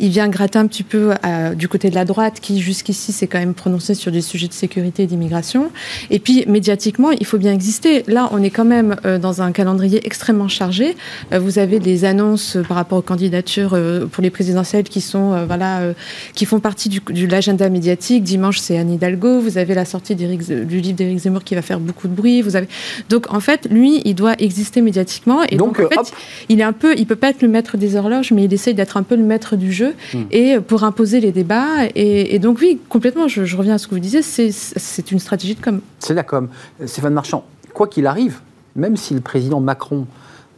[0.00, 1.12] il vient gratter un petit peu
[1.54, 4.54] du côté de la droite, qui jusqu'ici s'est quand même prononcé sur des sujets de
[4.54, 5.70] sécurité et d'immigration.
[6.08, 8.02] Et puis médiatiquement, il faut bien exister.
[8.06, 10.96] Là, on est quand même dans un calendrier extrêmement chargé.
[11.32, 13.78] vous avez des annonces par rapport aux candidatures
[14.10, 15.92] pour les présidentielles qui sont euh, voilà, euh,
[16.34, 18.22] qui font partie du, de l'agenda médiatique.
[18.22, 19.40] Dimanche, c'est Anne Hidalgo.
[19.40, 22.42] Vous avez la sortie du livre d'Éric Zemmour qui va faire beaucoup de bruit.
[22.42, 22.68] Vous avez...
[23.08, 25.42] Donc, en fait, lui, il doit exister médiatiquement.
[25.44, 26.12] Et donc, en fait,
[26.48, 28.74] il est un peu, il peut pas être le maître des horloges, mais il essaye
[28.74, 30.22] d'être un peu le maître du jeu hmm.
[30.30, 31.86] et pour imposer les débats.
[31.94, 35.54] Et, donc, oui, complètement, je, je, reviens à ce que vous disiez, c'est une stratégie
[35.54, 35.80] de com.
[35.98, 36.48] C'est la com.
[36.86, 37.44] Stéphane Marchand,
[37.74, 38.40] quoi qu'il arrive,
[38.76, 40.06] même si le président Macron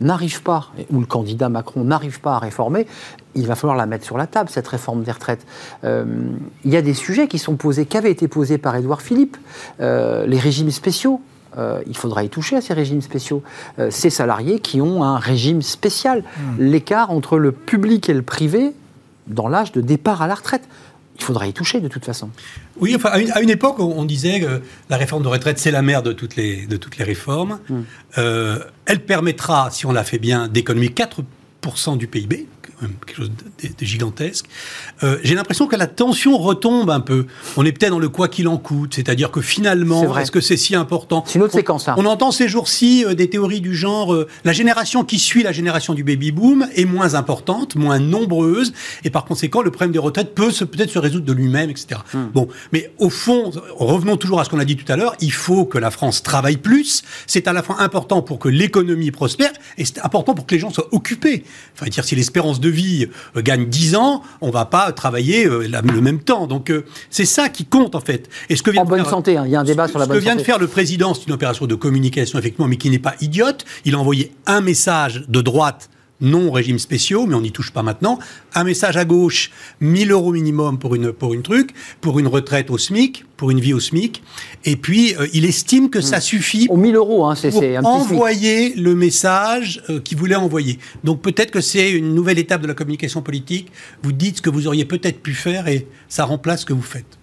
[0.02, 2.86] n'arrive pas, ou le candidat Macron n'arrive pas à réformer,
[3.34, 5.46] il va falloir la mettre sur la table, cette réforme des retraites.
[5.84, 6.04] Euh,
[6.64, 9.36] il y a des sujets qui sont posés, qui avaient été posés par Édouard Philippe,
[9.80, 11.20] euh, les régimes spéciaux.
[11.58, 13.42] Euh, il faudra y toucher à ces régimes spéciaux.
[13.90, 16.22] ces salariés qui ont un régime spécial.
[16.22, 16.62] Mmh.
[16.62, 18.72] L'écart entre le public et le privé
[19.26, 20.62] dans l'âge de départ à la retraite
[21.14, 22.30] il faudra y toucher de toute façon.
[22.80, 26.02] Oui, enfin, à une, époque, on disait que la réforme de retraite, c'est la mère
[26.02, 27.60] de toutes les, de toutes les réformes.
[27.68, 27.80] Mmh.
[28.86, 32.48] elle permettra, si on la fait bien, d'économiser 4% du PIB
[33.06, 34.46] quelque chose de, gigantesque.
[35.02, 37.26] Euh, j'ai l'impression que la tension retombe un peu.
[37.56, 40.56] On est peut-être dans le quoi qu'il en coûte, c'est-à-dire que finalement, est-ce que c'est
[40.56, 41.88] si important C'est une autre séquence.
[41.96, 45.52] On entend ces jours-ci euh, des théories du genre euh, la génération qui suit la
[45.52, 48.72] génération du baby boom est moins importante, moins nombreuse,
[49.04, 52.00] et par conséquent, le problème des retraites peut peut-être se résoudre de lui-même, etc.
[52.12, 52.26] Hmm.
[52.32, 55.14] Bon, mais au fond, revenons toujours à ce qu'on a dit tout à l'heure.
[55.20, 57.02] Il faut que la France travaille plus.
[57.26, 60.60] C'est à la fois important pour que l'économie prospère et c'est important pour que les
[60.60, 61.44] gens soient occupés.
[61.74, 65.68] Enfin, dire si l'espérance de vie euh, gagne 10 ans, on va pas travailler euh,
[65.68, 66.46] le même temps.
[66.46, 68.28] Donc euh, c'est ça qui compte en fait.
[68.48, 69.44] Et ce que vient en bonne santé, hein.
[69.46, 70.20] il y a un débat sur la bonne santé.
[70.20, 72.90] Ce que vient de faire le président, c'est une opération de communication effectivement, mais qui
[72.90, 73.64] n'est pas idiote.
[73.84, 75.88] Il a envoyé un message de droite
[76.22, 78.18] non régime spéciaux, mais on n'y touche pas maintenant.
[78.54, 79.50] Un message à gauche,
[79.80, 81.70] 1000 euros minimum pour une, pour une truc,
[82.00, 84.22] pour une retraite au SMIC, pour une vie au SMIC.
[84.64, 86.22] Et puis, euh, il estime que ça hmm.
[86.22, 86.66] suffit.
[86.70, 90.78] Au 1000 euros, hein, c'est un envoyer le message euh, qu'il voulait envoyer.
[91.04, 93.72] Donc, peut-être que c'est une nouvelle étape de la communication politique.
[94.02, 96.82] Vous dites ce que vous auriez peut-être pu faire et ça remplace ce que vous
[96.82, 97.18] faites.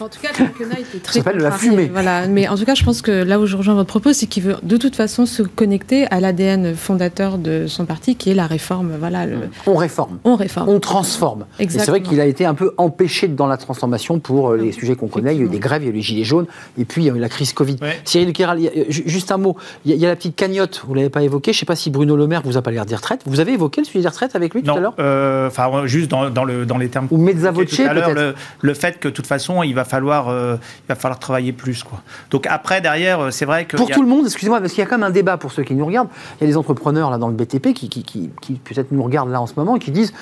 [0.00, 1.18] En tout cas, le quinquennat était très.
[1.20, 1.90] Ça s'appelle la fumée.
[1.92, 2.26] Voilà.
[2.26, 4.42] Mais en tout cas, je pense que là où je rejoins votre propos, c'est qu'il
[4.42, 8.46] veut de toute façon se connecter à l'ADN fondateur de son parti, qui est la
[8.46, 8.92] réforme.
[8.98, 9.26] Voilà.
[9.66, 10.18] On réforme.
[10.24, 10.68] On réforme.
[10.68, 11.46] On transforme.
[11.58, 14.96] C'est vrai qu'il a été un peu empêché dans la transformation pour euh, les sujets
[14.96, 15.34] qu'on connaît.
[15.34, 16.46] Il y a eu des grèves, il y a eu les gilets jaunes,
[16.78, 17.76] et puis il y a eu la crise Covid.
[18.04, 19.56] Cyril Kéral, juste un mot.
[19.84, 21.52] Il y, a, la petite cagnotte, vous ne l'avez pas évoqué.
[21.52, 23.20] Je ne sais pas si Bruno Le Maire vous a pas l'air des retraites.
[23.26, 24.94] Vous avez évoqué le sujet des retraites avec lui tout à l'heure?
[24.98, 27.08] euh, Enfin, juste dans, le, dans les termes.
[27.10, 28.14] Ou mezza peut-être.
[28.14, 30.28] Le, le, fait que, de toute façon, il va falloir.
[30.28, 31.82] Euh, il va falloir travailler plus.
[31.82, 32.00] Quoi.
[32.30, 33.76] Donc après, derrière, euh, c'est vrai que...
[33.76, 35.62] Pour tout le monde, excusez-moi, parce qu'il y a quand même un débat pour ceux
[35.62, 36.08] qui nous regardent.
[36.40, 39.02] Il y a des entrepreneurs là dans le BTP qui, qui, qui, qui peut-être nous
[39.02, 40.12] regardent là en ce moment et qui disent,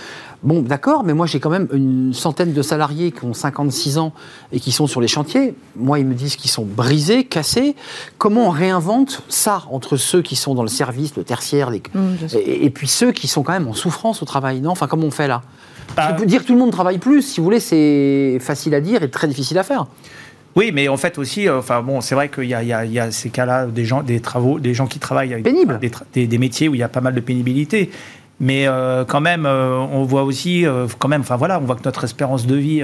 [0.43, 4.13] bon d'accord, mais moi j'ai quand même une centaine de salariés qui ont 56 ans
[4.53, 5.55] et qui sont sur les chantiers.
[5.77, 7.77] Moi, ils me disent qu'ils sont brisés, cassés.
[8.19, 11.83] Comment on réinvente ça entre ceux qui sont dans le service, le tertiaire, les...
[11.95, 14.71] Mmh, et, puis ceux qui sont quand même en souffrance au travail, non?
[14.71, 15.43] Enfin, comment on fait là?
[15.97, 19.03] Bah, Dire que tout le monde travaille plus, si vous voulez, c'est facile à dire
[19.03, 19.87] et très difficile à faire.
[20.55, 23.31] Oui, mais en fait aussi, euh, enfin bon, c'est vrai qu'il y, y, a ces
[23.31, 25.45] cas-là, des gens, des travaux, des gens qui travaillent avec
[26.13, 27.91] des, des, métiers où il y a pas mal de pénibilité.
[28.43, 31.77] Mais euh, quand même, euh, on voit aussi, euh, quand même, enfin voilà, on voit
[31.77, 32.83] que notre espérance de vie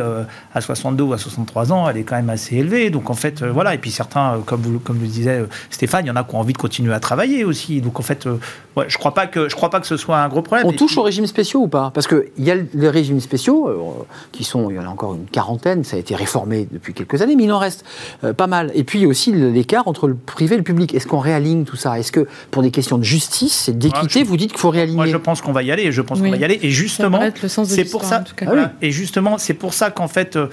[0.55, 2.91] à 62 ou à 63 ans, elle est quand même assez élevée.
[2.91, 3.75] Donc en fait, voilà.
[3.75, 6.39] Et puis certains, comme vous, comme le disait Stéphane, il y en a qui ont
[6.39, 7.81] envie de continuer à travailler aussi.
[7.81, 8.27] Donc en fait,
[8.77, 10.65] ouais, je crois pas que je crois pas que ce soit un gros problème.
[10.65, 11.91] On touche aux régimes spéciaux ou pas?
[11.93, 15.27] Parce qu'il y a les régimes spéciaux qui sont, il y en a encore une
[15.27, 15.83] quarantaine.
[15.83, 17.85] Ça a été réformé depuis quelques années, mais il en reste
[18.37, 18.71] pas mal.
[18.75, 20.95] Et puis aussi l'écart entre le privé et le public.
[20.95, 21.99] Est-ce qu'on réaligne tout ça?
[21.99, 25.07] Est-ce que pour des questions de justice et d'équité, vous dites qu'il faut réaligner Moi,
[25.07, 25.91] je pense qu'on va y aller.
[25.91, 26.59] Je pense qu'on va y aller.
[26.63, 27.23] Et justement,
[27.65, 28.23] c'est pour ça.
[28.83, 30.37] Et justement, c'est pour ça qu'en fait.
[30.37, 30.47] Euh,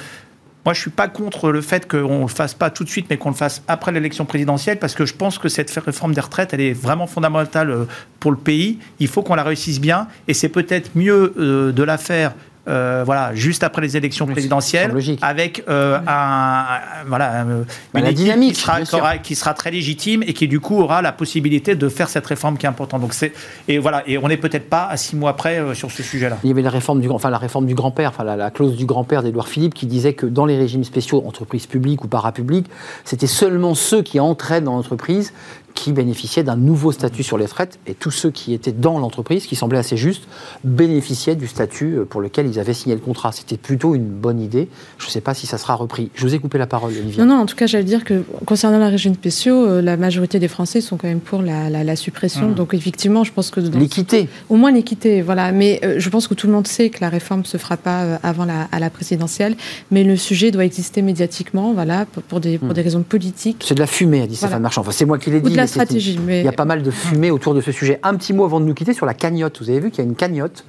[0.63, 3.17] moi, je suis pas contre le fait qu'on le fasse pas tout de suite, mais
[3.17, 6.55] qu'on le fasse après l'élection présidentielle, parce que je pense que cette réforme des retraites,
[6.55, 7.85] elle est vraiment fondamentale euh,
[8.19, 8.79] pour le pays.
[8.99, 12.33] Il faut qu'on la réussisse bien, et c'est peut-être mieux euh, de la faire
[12.67, 14.91] euh, voilà, juste après les élections présidentielles,
[15.21, 16.65] avec euh, un,
[17.05, 17.45] voilà,
[17.93, 21.11] bah, une dynamique qui sera, qui sera, très légitime et qui du coup aura la
[21.11, 23.01] possibilité de faire cette réforme qui est importante.
[23.01, 23.33] Donc c'est
[23.67, 26.37] et voilà, et on n'est peut-être pas à six mois après euh, sur ce sujet-là.
[26.43, 28.85] Il y avait la réforme du, enfin la réforme du grand-père, enfin la, clause du
[28.85, 32.67] grand-père d'Édouard Philippe qui disait que dans les régimes spéciaux, entreprises publiques ou parapubliques,
[33.03, 35.33] c'était seulement ceux qui entraient dans l'entreprise
[35.75, 39.45] qui bénéficiaient d'un nouveau statut sur les traites et tous ceux qui étaient dans l'entreprise,
[39.45, 40.23] qui semblait assez juste,
[40.63, 43.31] bénéficiaient du statut euh, pour lequel ils avaient signé le contrat.
[43.33, 44.69] C'était plutôt une bonne idée.
[44.97, 46.09] Je ne sais pas si ça sera repris.
[46.15, 47.23] Je vous ai coupé la parole, Olivier.
[47.23, 50.39] Non, non, en tout cas, j'allais dire que concernant la régime spéciaux, euh, la majorité
[50.39, 52.49] des Français sont quand même pour la, suppression.
[52.49, 52.55] Mmh.
[52.55, 53.59] Donc effectivement, je pense que...
[53.59, 54.27] L'équité.
[54.49, 55.51] Au moins l'équité, voilà.
[55.51, 57.77] Mais euh, je pense que tout le monde sait que la réforme ne se fera
[57.77, 59.55] pas avant la, à la présidentielle.
[59.91, 62.73] Mais le sujet doit exister médiatiquement, voilà, pour, des, pour mmh.
[62.73, 63.63] des raisons politiques.
[63.67, 64.81] C'est de la fumée, a dit Stéphane Marchand.
[64.81, 66.19] Enfin, c'est moi qui l'ai dit stratégie.
[66.23, 66.39] Mais...
[66.39, 67.99] Il y a pas mal de fumée autour de ce sujet.
[68.03, 69.61] Un petit mot avant de nous quitter sur la cagnotte.
[69.61, 70.65] Vous avez vu qu'il y a une cagnotte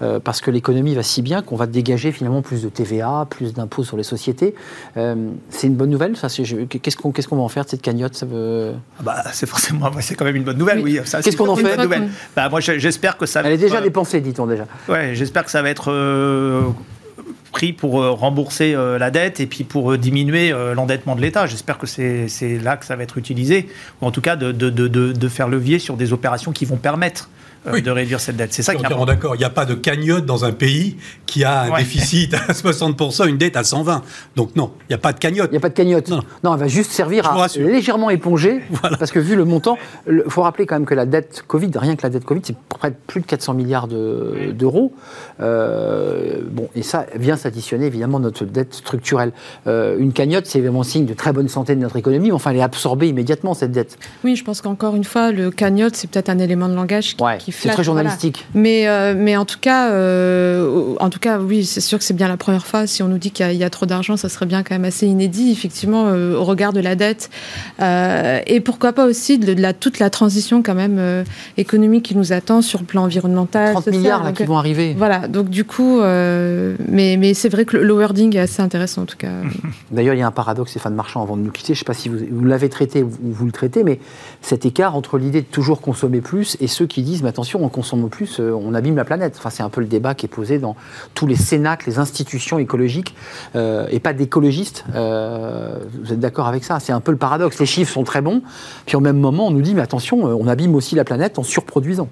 [0.00, 3.52] euh, parce que l'économie va si bien qu'on va dégager finalement plus de TVA, plus
[3.54, 4.54] d'impôts sur les sociétés.
[4.96, 6.14] Euh, c'est une bonne nouvelle.
[6.14, 8.72] Qu'est-ce qu'on va en faire de cette cagnotte ça veut...
[8.98, 10.80] Ah bah, c'est forcément, c'est quand même une bonne nouvelle.
[10.80, 10.98] Oui.
[11.02, 11.76] Qu'est-ce qu'on en fait
[12.36, 13.42] bah, Moi, j'espère que ça.
[13.44, 14.66] Elle est déjà dépensée, dit-on déjà.
[14.88, 16.62] Ouais, j'espère que ça va être euh,
[17.52, 21.46] pris pour euh, rembourser euh, la dette et puis pour euh, diminuer l'endettement de l'État.
[21.46, 23.68] J'espère que c'est là que ça va être utilisé,
[24.00, 27.28] ou en tout cas de, de, faire levier sur des opérations qui vont permettre
[27.66, 28.52] euh, de réduire cette dette.
[28.52, 29.34] C'est ça qui est d'accord.
[29.34, 30.96] Il n'y a pas de cagnotte dans un pays
[31.26, 34.02] qui a un déficit à 60%, une dette à 120.
[34.36, 35.48] Donc non, il n'y a pas de cagnotte.
[35.50, 36.08] Il n'y a pas de cagnotte.
[36.08, 36.20] Non.
[36.44, 38.62] non, elle va juste servir à légèrement éponger.
[38.98, 41.96] Parce que vu le montant, il faut rappeler quand même que la dette Covid, rien
[41.96, 44.92] que la dette Covid, c'est près de plus de 400 milliards d'euros.
[45.40, 49.32] Euh, bon, et ça vient s'additionner évidemment notre dette structurelle.
[49.66, 52.50] Euh, une cagnotte, c'est vraiment signe de très bonne santé de notre économie, mais enfin,
[52.50, 53.98] elle est absorbée immédiatement, cette dette.
[54.24, 57.51] Oui, je pense qu'encore une fois, le cagnotte, c'est peut-être un élément de langage qui
[57.52, 58.46] c'est très journalistique.
[58.54, 62.14] Mais, euh, mais en tout cas, euh, en tout cas, oui, c'est sûr que c'est
[62.14, 62.86] bien la première fois.
[62.86, 65.06] Si on nous dit qu'il y, a trop d'argent, ça serait bien quand même assez
[65.06, 67.30] inédit, effectivement, euh, au regard de la dette.
[67.80, 71.24] et pourquoi pas aussi de, la, toute la transition quand même
[71.56, 73.72] économique qui nous attend sur le plan environnemental.
[73.72, 74.94] 30 milliards là, qui vont arriver.
[74.96, 79.06] Voilà, donc du coup, mais, mais c'est vrai que le, wording est assez intéressant en
[79.06, 79.30] tout cas.
[79.90, 81.74] D'ailleurs, il y a un paradoxe, Stéphane Marchand, avant de nous quitter.
[81.74, 84.00] Je ne sais pas si vous, vous l'avez traité ou vous le traitez, mais
[84.40, 87.68] cet écart entre l'idée de toujours consommer plus et ceux qui disent, mais attention, on
[87.68, 89.40] consomme plus, euh, on abîme la planète.
[89.50, 90.76] C'est un peu le débat qui est posé dans
[91.14, 93.16] tous les cénacles, les institutions écologiques,
[93.56, 94.84] euh, et pas d'écologistes.
[94.94, 96.78] Euh, vous êtes d'accord avec ça?
[96.78, 97.58] C'est un peu le paradoxe.
[97.58, 98.42] Les chiffres sont très bons,
[98.86, 101.42] puis au même moment, on nous dit, mais attention, on abîme aussi la planète en
[101.42, 102.08] surproduisant.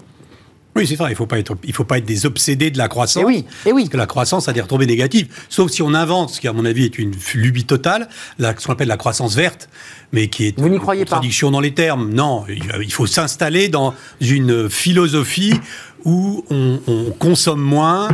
[0.76, 2.88] Oui, c'est vrai, il ne faut, pas être, faut pas être des obsédés de la
[2.88, 3.22] croissance.
[3.22, 3.82] Et oui, et oui.
[3.82, 5.26] Parce que la croissance a des retombées négatives.
[5.48, 8.08] Sauf si on invente, ce qui, à mon avis, est une lubie totale,
[8.38, 9.68] la, ce qu'on appelle la croissance verte,
[10.12, 12.12] mais qui est Vous une contradiction dans les termes.
[12.12, 15.54] Non, il faut s'installer dans une philosophie
[16.04, 18.08] où on, on consomme moins,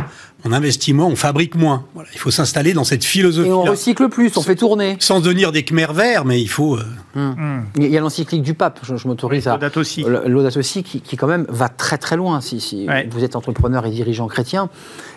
[0.47, 1.85] on investit moins, on fabrique moins.
[1.93, 3.49] Voilà, il faut s'installer dans cette philosophie.
[3.49, 4.95] Et on recycle plus, on fait tourner.
[4.99, 6.77] Sans devenir des Khmer verts, mais il faut.
[6.77, 6.83] Euh,
[7.15, 7.35] hum.
[7.37, 7.65] Hum.
[7.75, 9.53] Il y a l'encyclique du pape, je, m'autorise à.
[9.53, 10.05] L'audace aussi.
[10.25, 12.41] L'audace aussi, qui, qui, quand même va très très loin.
[12.41, 14.69] Si, si vous êtes entrepreneur et dirigeant chrétien,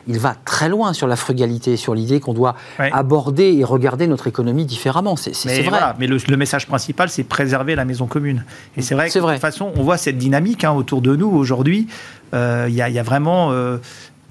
[0.07, 4.27] il va très loin sur la frugalité, sur l'idée qu'on doit aborder et regarder notre
[4.27, 5.17] économie différemment.
[5.17, 5.81] C'est vrai.
[5.99, 8.45] mais le, message principal, c'est préserver la maison commune.
[8.77, 11.29] Et c'est vrai que de toute façon, on voit cette dynamique hein, autour de nous
[11.29, 11.87] aujourd'hui.
[12.33, 13.53] Euh, il y, a vraiment.
[13.53, 13.79] Euh,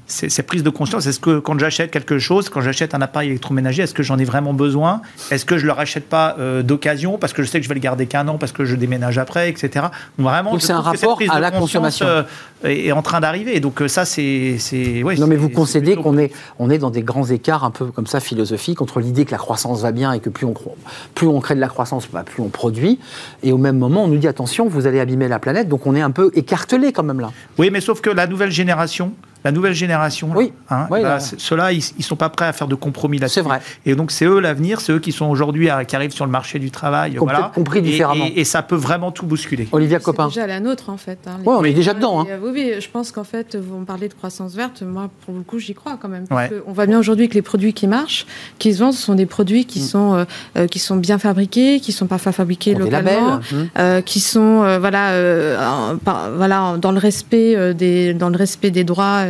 [0.10, 1.06] c'est prise de conscience.
[1.06, 4.26] Est-ce que quand j'achète quelque chose, quand j'achète un appareil électroménager, est-ce que j'en ai
[4.26, 5.02] vraiment besoin?
[5.32, 7.70] Est-ce que je ne le rachète pas euh, d'occasion parce que je sais que je
[7.70, 9.88] vais le garder qu'un an parce que je déménage après, etc.
[10.18, 12.24] vraiment, Donc c'est un rapport à la consommation euh,
[12.64, 13.60] est, en train d'arriver.
[13.60, 14.58] Donc euh, ça, c'est,
[15.04, 17.86] ouais, non mais vous concédez qu'on est on est dans des grands écarts un peu
[17.86, 20.54] comme ça philosophiques entre l'idée que la croissance va bien et que plus on
[21.14, 23.00] plus on crée de la croissance, bah, plus on produit,
[23.44, 25.70] et au même moment on nous dit attention, vous allez abîmer la planète.
[25.70, 27.32] Donc on est un peu écartelé quand même là.
[27.58, 29.14] Oui, mais sauf que la nouvelle génération
[29.44, 30.52] la nouvelle génération, oui.
[30.70, 33.36] Hein, bah, ceux-là, ils, ne sont pas prêts à faire de compromis là-dessus.
[33.36, 33.62] C'est vrai.
[33.86, 36.60] Et donc, c'est eux l'avenir, c'est eux qui sont aujourd'hui, qui arrivent sur le marché
[36.60, 37.16] du travail.
[37.18, 37.52] voilà.
[37.54, 38.28] compris différemment.
[38.36, 39.68] Et, ça peut vraiment tout bousculer.
[39.72, 40.30] Olivia Copin.
[40.30, 41.20] C'est déjà la nôtre, en fait.
[41.28, 42.22] Hein, oui, on est déjà dedans.
[42.22, 42.26] Hein.
[42.42, 44.82] Oui, oui, je pense qu'en fait, vous me parlez de croissance verte.
[44.82, 46.26] Moi, pour le coup, j'y crois quand même.
[46.66, 48.26] on voit bien aujourd'hui que les produits qui marchent,
[48.58, 49.84] qui se vendent, ce sont des produits qui, mm.
[49.84, 50.26] sont, euh,
[50.58, 53.56] euh, qui sont bien fabriqués, qui sont parfois fabriqués localement, mm.
[53.78, 55.96] euh, qui sont voilà,
[56.36, 59.24] voilà, dans, le respect, des, dans le respect des droits.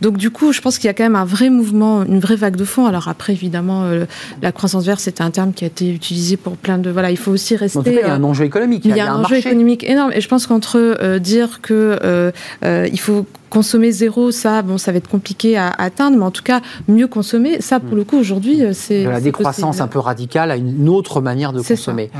[0.00, 2.36] Donc, du coup, je pense qu'il y a quand même un vrai mouvement, une vraie
[2.36, 2.86] vague de fond.
[2.86, 4.06] Alors après, évidemment, euh,
[4.42, 6.90] la croissance verte, c'est un terme qui a été utilisé pour plein de...
[6.90, 7.78] Voilà, il faut aussi rester...
[7.78, 8.84] En tout cas, il y a un enjeu économique.
[8.84, 10.12] Il y a, un, enjeu économique énorme.
[10.14, 12.30] Et je pense qu'entre euh, dire que euh,
[12.62, 16.44] il faut consommer zéro, ça, bon, ça va être compliqué à, atteindre, mais en tout
[16.44, 17.96] cas, mieux consommer, ça, pour hmm.
[17.96, 19.04] le coup, aujourd'hui, c'est.
[19.04, 22.10] La décroissance un peu radicale à une autre manière de consommer.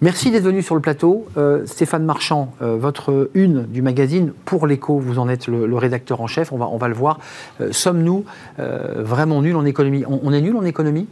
[0.00, 1.26] Merci d'être venu sur le plateau.
[1.36, 6.20] Euh, Stéphane Marchand, euh, votre une du magazine Pour l'écho, vous en êtes le, rédacteur
[6.20, 7.20] en chef, on va, on va le voir.
[7.60, 8.24] Euh, sommes-nous
[8.58, 10.04] vraiment nuls en économie?
[10.06, 11.06] On, est nuls en économie?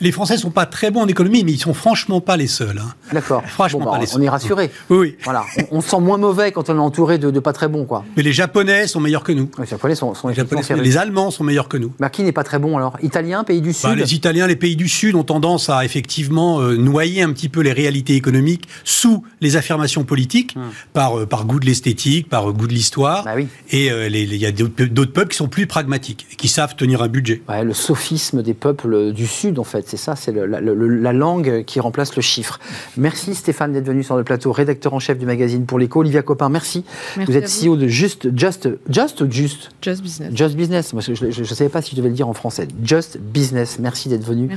[0.00, 2.46] Les Français ne sont pas très bons en économie, mais ils sont franchement pas les
[2.46, 2.78] seuls.
[2.78, 2.94] Hein.
[3.12, 3.42] D'accord.
[3.46, 4.20] Franchement pas bah, les seuls.
[4.20, 4.70] On est rassuré.
[4.88, 5.16] Oui, oui.
[5.24, 5.44] Voilà.
[5.70, 7.84] On, se sent moins mauvais quand on est entouré de, pas très bons.
[7.84, 8.04] Quoi.
[8.16, 9.50] Mais les Japonais sont meilleurs que nous.
[9.58, 11.92] Les Japonais sont, les, Japonais les Allemands sont meilleurs que nous.
[11.98, 12.96] Mais qui n'est pas très bon alors?
[13.02, 13.98] Italiens, pays du bah, Sud?
[13.98, 17.72] Les Italiens, les pays du Sud ont tendance à effectivement noyer un petit peu les
[17.72, 20.60] réalités économiques sous les affirmations politiques, hmm.
[20.92, 23.24] par, euh, par goût de l'esthétique, par euh, goût de l'histoire.
[23.24, 23.48] Bah oui.
[23.70, 27.08] Et il euh, y a d'autres peuples qui sont plus pragmatiques, qui savent tenir un
[27.08, 27.42] budget.
[27.48, 31.80] le sophisme des peuples du Sud, en fait, c'est ça, c'est la, la, langue qui
[31.80, 32.60] remplace le chiffre.
[32.96, 36.00] Merci Stéphane d'être venu sur le plateau, rédacteur en chef du magazine pour l'écho.
[36.00, 36.84] Olivia Copin, merci.
[37.16, 39.70] vous êtes CEO de Just, Just, Just ou Just?
[39.82, 40.30] Just Business.
[40.34, 40.94] Just Business.
[40.98, 42.68] je ne savais pas si je devais le dire en français.
[42.84, 43.78] Just Business.
[43.78, 44.48] Merci d'être venu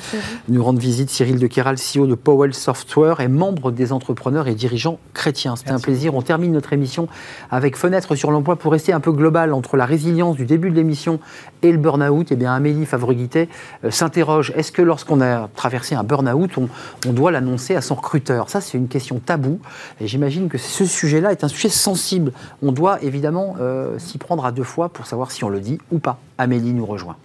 [0.50, 1.10] nous rendre visite.
[1.10, 5.56] Cyril de Kéral, CEO de Powell Software et membre des entrepreneurs et dirigeants chrétiens.
[5.56, 6.16] C'était un plaisir.
[6.16, 7.08] On termine notre émission
[7.52, 10.76] avec Fenêtre sur l'emploi pour rester un peu global entre la résilience du début de
[10.76, 11.20] l'émission
[11.62, 12.28] et le burn-out.
[12.32, 13.50] Eh bien, Amélie Favreguité
[13.84, 18.50] euh, s'interroge est-ce que lorsqu'on a traversé un burn-out, on, doit l'annoncer à son recruteur?
[18.50, 19.60] Ça, c'est une question taboue.
[20.00, 22.32] Et j'imagine que ce sujet-là est un sujet sensible.
[22.62, 25.80] On doit évidemment euh, s'y prendre à deux fois pour savoir si on le dit
[25.92, 26.20] ou pas.
[26.38, 27.16] Amélie nous rejoint.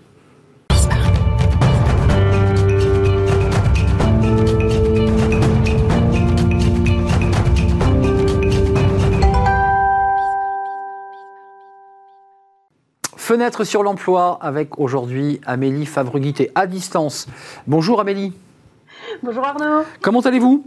[13.29, 17.27] Fenêtre sur l'emploi avec aujourd'hui Amélie Favreguité à distance.
[17.67, 18.33] Bonjour Amélie.
[19.23, 19.85] Bonjour Arnaud.
[20.01, 20.67] Comment allez-vous?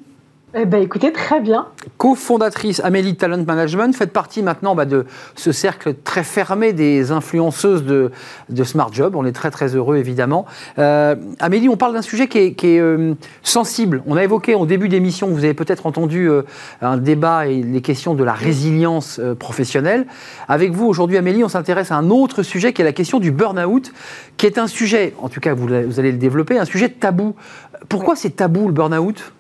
[0.54, 1.68] Eh ben, écoutez, très bien.
[1.98, 7.86] Co-fondatrice Amélie Talent Management, faites partie maintenant bah, de ce cercle très fermé des influenceuses
[7.86, 8.12] de,
[8.50, 9.16] de, Smart Job.
[9.16, 10.46] On est très très heureux évidemment.
[10.78, 14.04] Euh, Amélie, on parle d'un sujet qui est, euh, sensible.
[14.06, 16.42] On a évoqué au début d'émission, vous avez peut-être entendu euh,
[16.82, 20.06] un débat et les questions de la résilience professionnelle.
[20.50, 23.32] Avec vous aujourd'hui, Amélie, on s'intéresse à un autre sujet qui est la question du
[23.32, 23.94] burn-out,
[24.36, 27.36] qui est un sujet, en tout cas vous, vous allez le développer, un sujet tabou.
[27.88, 29.32] Pourquoi c'est tabou le burn-out?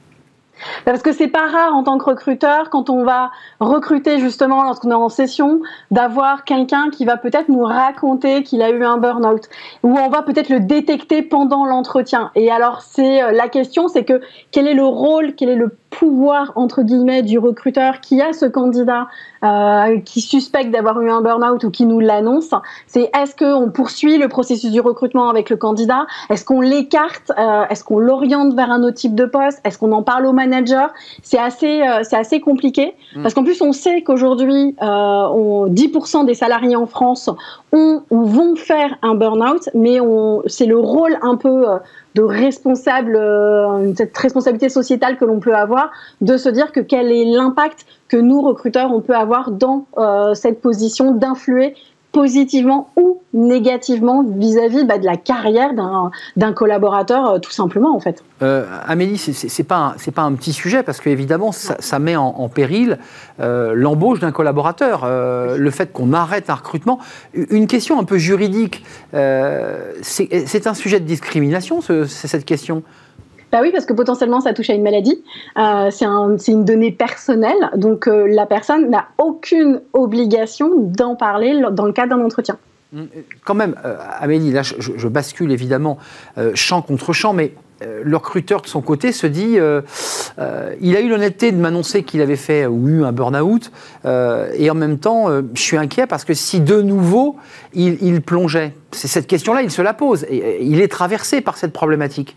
[0.85, 4.91] Parce que c'est pas rare en tant que recruteur, quand on va recruter justement lorsqu'on
[4.91, 9.49] est en session, d'avoir quelqu'un qui va peut-être nous raconter qu'il a eu un burn-out,
[9.83, 12.31] ou on va peut-être le détecter pendant l'entretien.
[12.35, 15.77] Et alors c'est euh, la question, c'est que quel est le rôle, quel est le
[15.91, 19.07] pouvoir entre guillemets du recruteur qui a ce candidat
[19.43, 22.51] euh, qui suspecte d'avoir eu un burn-out ou qui nous l'annonce,
[22.87, 26.07] c'est est-ce qu'on poursuit le processus du recrutement avec le candidat?
[26.29, 27.31] Est-ce qu'on l'écarte?
[27.37, 29.59] Euh, Est-ce qu'on l'oriente vers un autre type de poste?
[29.65, 30.91] Est-ce qu'on en parle au manager?
[31.23, 32.95] C'est assez, euh, c'est assez compliqué.
[33.15, 33.23] Mm.
[33.23, 37.29] parce qu'en plus on sait qu'aujourd'hui, 10% des salariés en France
[37.73, 39.97] ont ou vont faire un burn-out, mais
[40.47, 41.65] c'est le rôle un peu
[42.15, 47.11] de responsable, euh, cette responsabilité sociétale que l'on peut avoir, de se dire que quel
[47.11, 51.75] est l'impact que nous, recruteurs, on peut avoir dans euh, cette position d'influer
[52.11, 55.71] positivement ou négativement vis-à-vis bah, de la carrière
[56.35, 58.23] d'un collaborateur, euh, tout simplement, en fait.
[58.41, 62.97] Euh, Amélie, c'est pas pas un petit sujet parce qu'évidemment ça, ça, met en, péril
[63.39, 66.99] euh, l'embauche d'un collaborateur, le fait qu'on arrête un recrutement.
[67.33, 68.83] Une question un peu juridique,
[69.13, 72.83] c'est un sujet de discrimination, cette question?
[73.51, 75.23] Bah oui, parce que potentiellement, ça touche à une maladie.
[75.57, 77.69] Euh, c'est un, une donnée personnelle.
[77.75, 82.57] Donc, euh, la personne n'a aucune obligation d'en parler dans le cadre d'un entretien.
[82.95, 83.07] Hum,
[83.43, 85.97] quand même, euh, Amélie, là, je, bascule évidemment
[86.53, 87.53] champ contre champ, mais
[88.03, 92.35] le recruteur de son côté se dit il a eu l'honnêteté de m'annoncer qu'il avait
[92.35, 93.71] fait ou eu un burn-out,
[94.05, 97.37] et en même temps, je suis inquiet parce que si de nouveau
[97.73, 100.27] il, plongeait, c'est cette question-là, il se la pose.
[100.29, 102.35] Il est traversé par cette problématique.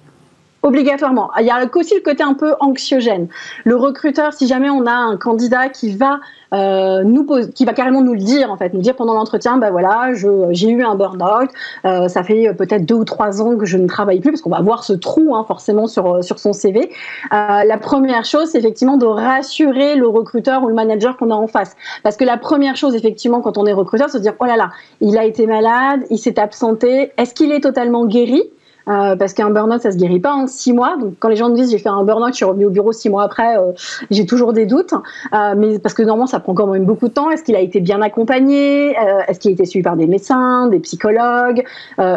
[0.64, 1.30] Obligatoirement.
[1.38, 3.28] Il y a aussi le côté un peu anxiogène.
[3.64, 6.20] Le recruteur, si jamais on a un candidat qui va
[6.54, 9.70] euh, nous qui va carrément nous le dire en fait, nous dire pendant l'entretien, ben
[9.70, 11.50] voilà, j'ai eu un burn-out,
[11.84, 14.48] euh, ça fait peut-être deux ou trois ans que je ne travaille plus, parce qu'on
[14.48, 16.80] va voir ce trou hein, forcément sur sur son CV.
[16.80, 21.34] Euh, la première chose, c'est effectivement de rassurer le recruteur ou le manager qu'on a
[21.34, 24.34] en face, parce que la première chose effectivement quand on est recruteur, c'est de dire
[24.40, 24.70] oh là là,
[25.02, 28.44] il a été malade, il s'est absenté, est-ce qu'il est totalement guéri?
[28.88, 30.96] Euh, parce qu'un burn-out, ça se guérit pas en six mois.
[30.96, 32.92] Donc, quand les gens me disent j'ai fait un burn-out, je suis revenu au bureau
[32.92, 33.72] six mois après, euh,
[34.10, 34.94] j'ai toujours des doutes.
[35.32, 37.30] Euh, mais parce que normalement, ça prend quand même beaucoup de temps.
[37.30, 38.94] Est-ce qu'il a été bien accompagné?
[39.28, 41.64] Est-ce qu'il a été suivi par des médecins, des psychologues?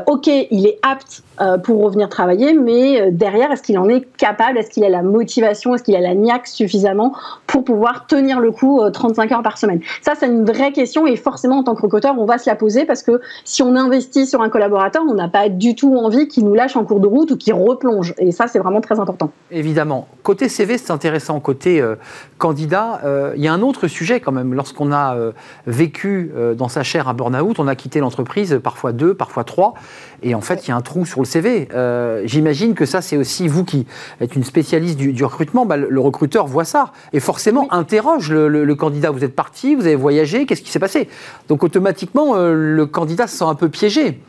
[0.07, 1.23] Ok, il est apte
[1.63, 4.57] pour revenir travailler, mais derrière, est-ce qu'il en est capable?
[4.57, 5.75] Est-ce qu'il a la motivation?
[5.75, 7.13] Est-ce qu'il a la niaque suffisamment
[7.45, 9.81] pour pouvoir tenir le coup 35 heures par semaine?
[10.01, 12.55] Ça, c'est une vraie question et forcément, en tant que recruteur, on va se la
[12.55, 16.27] poser parce que si on investit sur un collaborateur, on n'a pas du tout envie
[16.27, 18.13] qu'il nous lâche en cours de route ou qui replonge.
[18.17, 19.31] Et ça, c'est vraiment très important.
[19.51, 20.07] Évidemment.
[20.23, 21.39] Côté CV, c'est intéressant.
[21.39, 21.95] Côté euh,
[22.37, 24.53] candidat, euh, il y a un autre sujet quand même.
[24.53, 25.31] Lorsqu'on a euh,
[25.67, 29.75] vécu dans sa chair un burn-out, on a quitté l'entreprise parfois deux, parfois trois.
[30.23, 31.69] Et en fait, il y a un trou sur le CV.
[32.25, 33.85] J'imagine que ça, c'est aussi vous qui
[34.19, 35.65] êtes une spécialiste du, recrutement.
[35.65, 39.11] Bah, le, recruteur voit ça et forcément interroge le, candidat.
[39.11, 41.07] Vous êtes parti, vous avez voyagé, qu'est-ce qui s'est passé?
[41.47, 44.19] Donc automatiquement, le candidat se sent un peu piégé.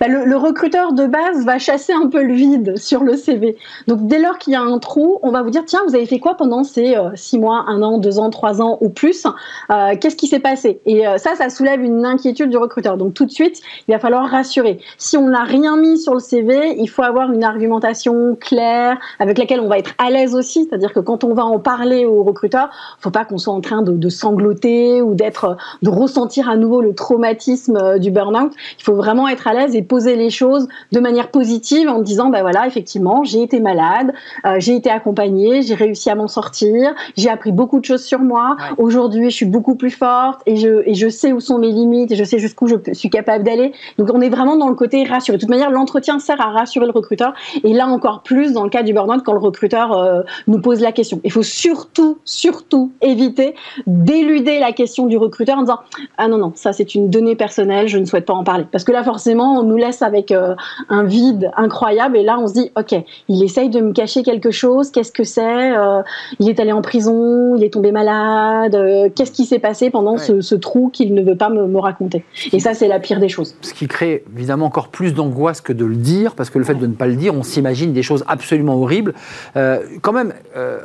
[0.00, 3.56] Bah, le, recruteur de base va chasser un peu le vide sur le CV.
[3.86, 6.06] Donc dès lors qu'il y a un trou, on va vous dire tiens, vous avez
[6.06, 9.26] fait quoi pendant ces euh, six mois, un an, deux ans, trois ans ou plus
[9.70, 10.80] euh, Qu'est-ce qui s'est passé?
[10.84, 12.96] Et euh, ça, ça soulève une inquiétude du recruteur.
[12.96, 14.78] Donc tout de suite, il va falloir rassurer.
[14.98, 19.38] Si on n'a rien mis sur le CV, il faut avoir une argumentation claire avec
[19.38, 20.66] laquelle on va être à l'aise aussi.
[20.68, 23.82] C'est-à-dire que quand on va en parler au recruteur, faut pas qu'on soit en train
[23.82, 28.52] de, de sangloter ou d'être, de ressentir à nouveau le traumatisme du burn-out.
[28.78, 32.28] Il faut vraiment être à l'aise et poser les choses de manière positive en disant
[32.28, 34.12] ben voilà effectivement j'ai été malade,
[34.44, 38.20] euh, j'ai été accompagnée, j'ai réussi à m'en sortir, j'ai appris beaucoup de choses sur
[38.20, 38.56] moi.
[38.78, 42.12] Aujourd'hui je suis beaucoup plus forte et je et je sais où sont mes limites
[42.12, 43.72] et je sais jusqu'où je suis capable d'aller.
[43.98, 45.38] Donc on est vraiment dans le côté rassurer.
[45.38, 48.70] De toute manière l'entretien sert à rassurer le recruteur et là encore plus dans le
[48.70, 51.20] cas du burn-out quand le recruteur euh, nous pose la question.
[51.24, 53.54] Il faut surtout surtout éviter
[53.86, 55.78] d'éluder la question du recruteur en disant
[56.18, 58.84] ah non non ça c'est une donnée personnelle je ne souhaite pas en parler parce
[58.84, 60.54] que là forcément on nous laisse avec euh,
[60.88, 62.16] un vide incroyable.
[62.16, 62.94] Et là, on se dit, ok,
[63.28, 64.90] il essaye de me cacher quelque chose.
[64.90, 66.02] Qu'est-ce que c'est euh,
[66.38, 68.74] Il est allé en prison, il est tombé malade.
[68.74, 72.24] Euh, qu'est-ce qui s'est passé pendant ce, trou qu'il ne veut pas me, raconter?
[72.52, 73.56] Et ça, c'est la pire des choses.
[73.62, 76.74] Ce qui crée évidemment encore plus d'angoisse que de le dire, parce que le fait
[76.74, 79.14] de ne pas le dire, on s'imagine des choses absolument horribles.
[79.54, 80.32] quand même,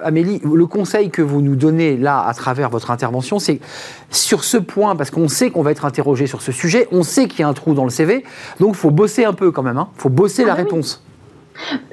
[0.04, 3.60] Amélie, le conseil que vous nous donnez là à travers votre intervention, c'est
[4.10, 7.28] sur ce point, parce qu'on sait qu'on va être interrogé sur ce sujet, on sait
[7.28, 8.24] qu'il y a un trou dans le CV,
[8.60, 9.90] donc il faut bosser un peu quand même, il hein.
[9.96, 11.04] faut bosser la ah réponse.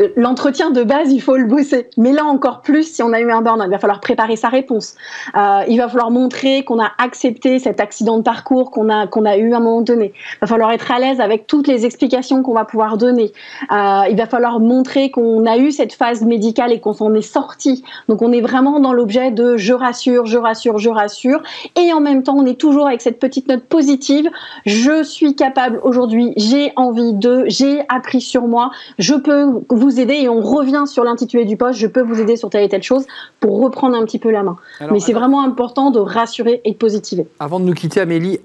[0.00, 1.88] Euh, l'entretien de base, il faut le bosser.
[1.96, 4.48] Mais là encore plus, si on a eu un burn-out, il va falloir préparer sa
[4.48, 4.96] réponse.
[5.36, 9.38] Euh, il va falloir montrer qu'on a accepté cet accident de parcours qu'on a a
[9.38, 10.12] eu à un moment donné.
[10.14, 13.32] Il va falloir être à l'aise avec toutes les explications qu'on va pouvoir donner.
[13.72, 17.22] Euh, il va falloir montrer qu'on a eu cette phase médicale et qu'on s'en est
[17.22, 17.84] sorti.
[18.08, 21.42] Donc on est vraiment dans l'objet de je rassure, je rassure, je rassure.
[21.76, 24.30] Et en même temps, on est toujours avec cette petite note positive.
[24.66, 26.32] Je suis capable aujourd'hui.
[26.36, 27.44] J'ai envie de.
[27.46, 28.70] J'ai appris sur moi.
[28.98, 32.36] Je peux vous aider et on revient sur l'intitulé du poste, je peux vous aider
[32.36, 33.06] sur telle et telle chose
[33.40, 34.56] pour reprendre un petit peu la main.
[34.90, 37.26] Mais c'est vraiment important de rassurer et de positiver.
[37.38, 38.40] Avant de nous quitter, Amélie,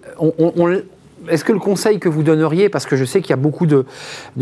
[1.27, 3.65] est-ce que le conseil que vous donneriez, parce que je sais qu'il y a beaucoup
[3.65, 3.85] de,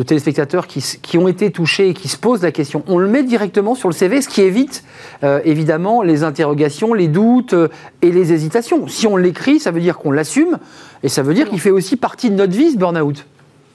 [0.05, 3.76] téléspectateurs qui, ont été touchés et qui se posent la question, on le met directement
[3.76, 4.84] sur le CV, ce qui évite
[5.24, 7.70] euh, évidemment les interrogations, les doutes euh,
[8.01, 8.88] et les hésitations.
[8.88, 10.59] Si on l'écrit, ça veut dire qu'on l'assume
[11.03, 13.26] et ça veut dire qu'il fait aussi partie de notre vie, ce burn-out.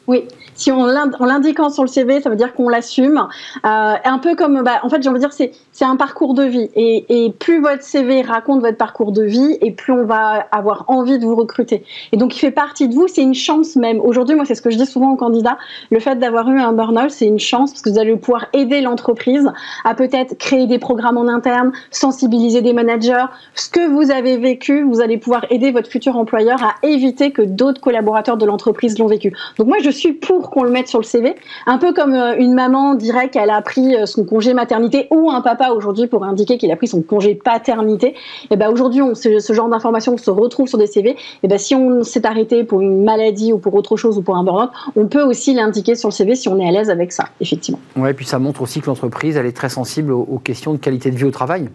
[0.07, 0.24] Oui,
[0.63, 3.27] si on l'indiquant sur le CV, ça veut dire qu'on l'assume.
[3.67, 5.33] Euh, un peu comme, bah, en fait, j'ai envie de dire,
[5.73, 6.71] c'est un parcours de vie.
[6.77, 10.85] Et, et, plus votre CV raconte votre parcours de vie, et plus on va avoir
[10.87, 11.85] envie de vous recruter.
[12.13, 13.09] Et donc, il fait partie de vous.
[13.09, 14.01] C'est une chance même.
[14.01, 15.59] Aujourd'hui, moi, c'est ce que je dis souvent aux candidats.
[15.91, 18.81] Le fait d'avoir eu un burn-out, c'est une chance parce que vous allez pouvoir aider
[18.83, 19.51] l'entreprise
[19.85, 23.25] à peut-être créer des programmes en interne, sensibiliser des managers.
[23.55, 27.43] Ce que vous avez vécu, vous allez pouvoir aider votre futur employeur à éviter que
[27.43, 29.33] d'autres collaborateurs de l'entreprise l'ont vécu.
[29.59, 31.35] Donc, moi, je suis pour qu'on le mette sur le CV.
[31.67, 35.31] Un peu comme euh, une maman dirait qu'elle a pris euh, son congé maternité ou
[35.31, 38.09] un papa aujourd'hui pour indiquer qu'il a pris son congé paternité.
[38.09, 38.15] Et
[38.53, 41.11] eh ben aujourd'hui, ce, genre d'informations se retrouve sur des CV.
[41.11, 44.23] Et eh ben si on s'est arrêté pour une maladie ou pour autre chose ou
[44.23, 46.91] pour un burn-out, on peut aussi l'indiquer sur le CV si on est à l'aise
[46.91, 47.81] avec ça, effectivement.
[47.97, 50.79] Ouais, et puis ça montre aussi que l'entreprise, elle est très sensible aux questions de
[50.79, 51.69] qualité de vie au travail.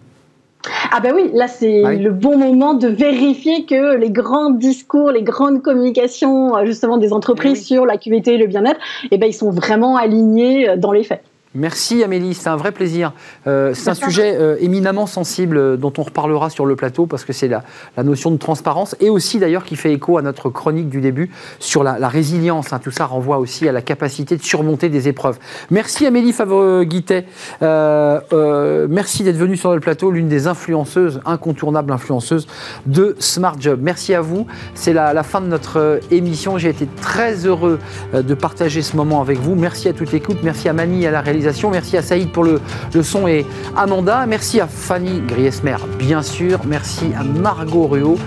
[0.90, 5.10] Ah ben oui, là c'est ah le bon moment de vérifier que les grands discours,
[5.10, 8.80] les grandes communications euh, justement des entreprises eh sur la QVT et le bien-être,
[9.10, 11.22] eh ben ils sont vraiment alignés euh, dans les faits.
[11.58, 13.12] Merci Amélie, c'est un vrai plaisir.
[13.48, 17.24] Euh, c'est un sujet euh, éminemment sensible euh, dont on reparlera sur le plateau parce
[17.24, 17.64] que c'est la,
[18.04, 21.82] notion de transparence et aussi d'ailleurs qui fait écho à notre chronique du début sur
[21.82, 22.72] la, résilience.
[22.72, 22.78] Hein.
[22.78, 25.38] Tout ça renvoie aussi à la capacité de surmonter des épreuves.
[25.70, 27.26] Merci Amélie Favre-Guittet.
[27.60, 32.46] merci d'être venue sur le plateau, l'une des influenceuses, incontournables influenceuses
[32.86, 33.80] de Smart Job.
[33.82, 34.46] Merci à vous.
[34.74, 36.56] C'est la, la, fin de notre émission.
[36.56, 37.80] J'ai été très heureux
[38.14, 39.56] de partager ce moment avec vous.
[39.56, 40.38] Merci à toute l'écoute.
[40.44, 42.60] Merci à Mani à la réalisation Merci à Saïd pour le,
[43.02, 43.46] son et
[43.76, 44.26] Amanda.
[44.26, 46.60] Merci à Fanny Griesmer, bien sûr.
[46.66, 48.18] Merci à Margot Ruot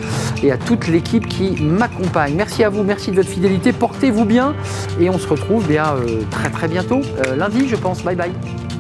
[0.44, 2.34] et à toute l'équipe qui m'accompagne.
[2.36, 3.74] Merci à vous, merci de votre fidélité.
[3.74, 4.54] Portez-vous bien
[5.00, 8.04] et on se retrouve bien, euh, très très bientôt, euh, lundi, je pense.
[8.04, 8.71] Bye bye.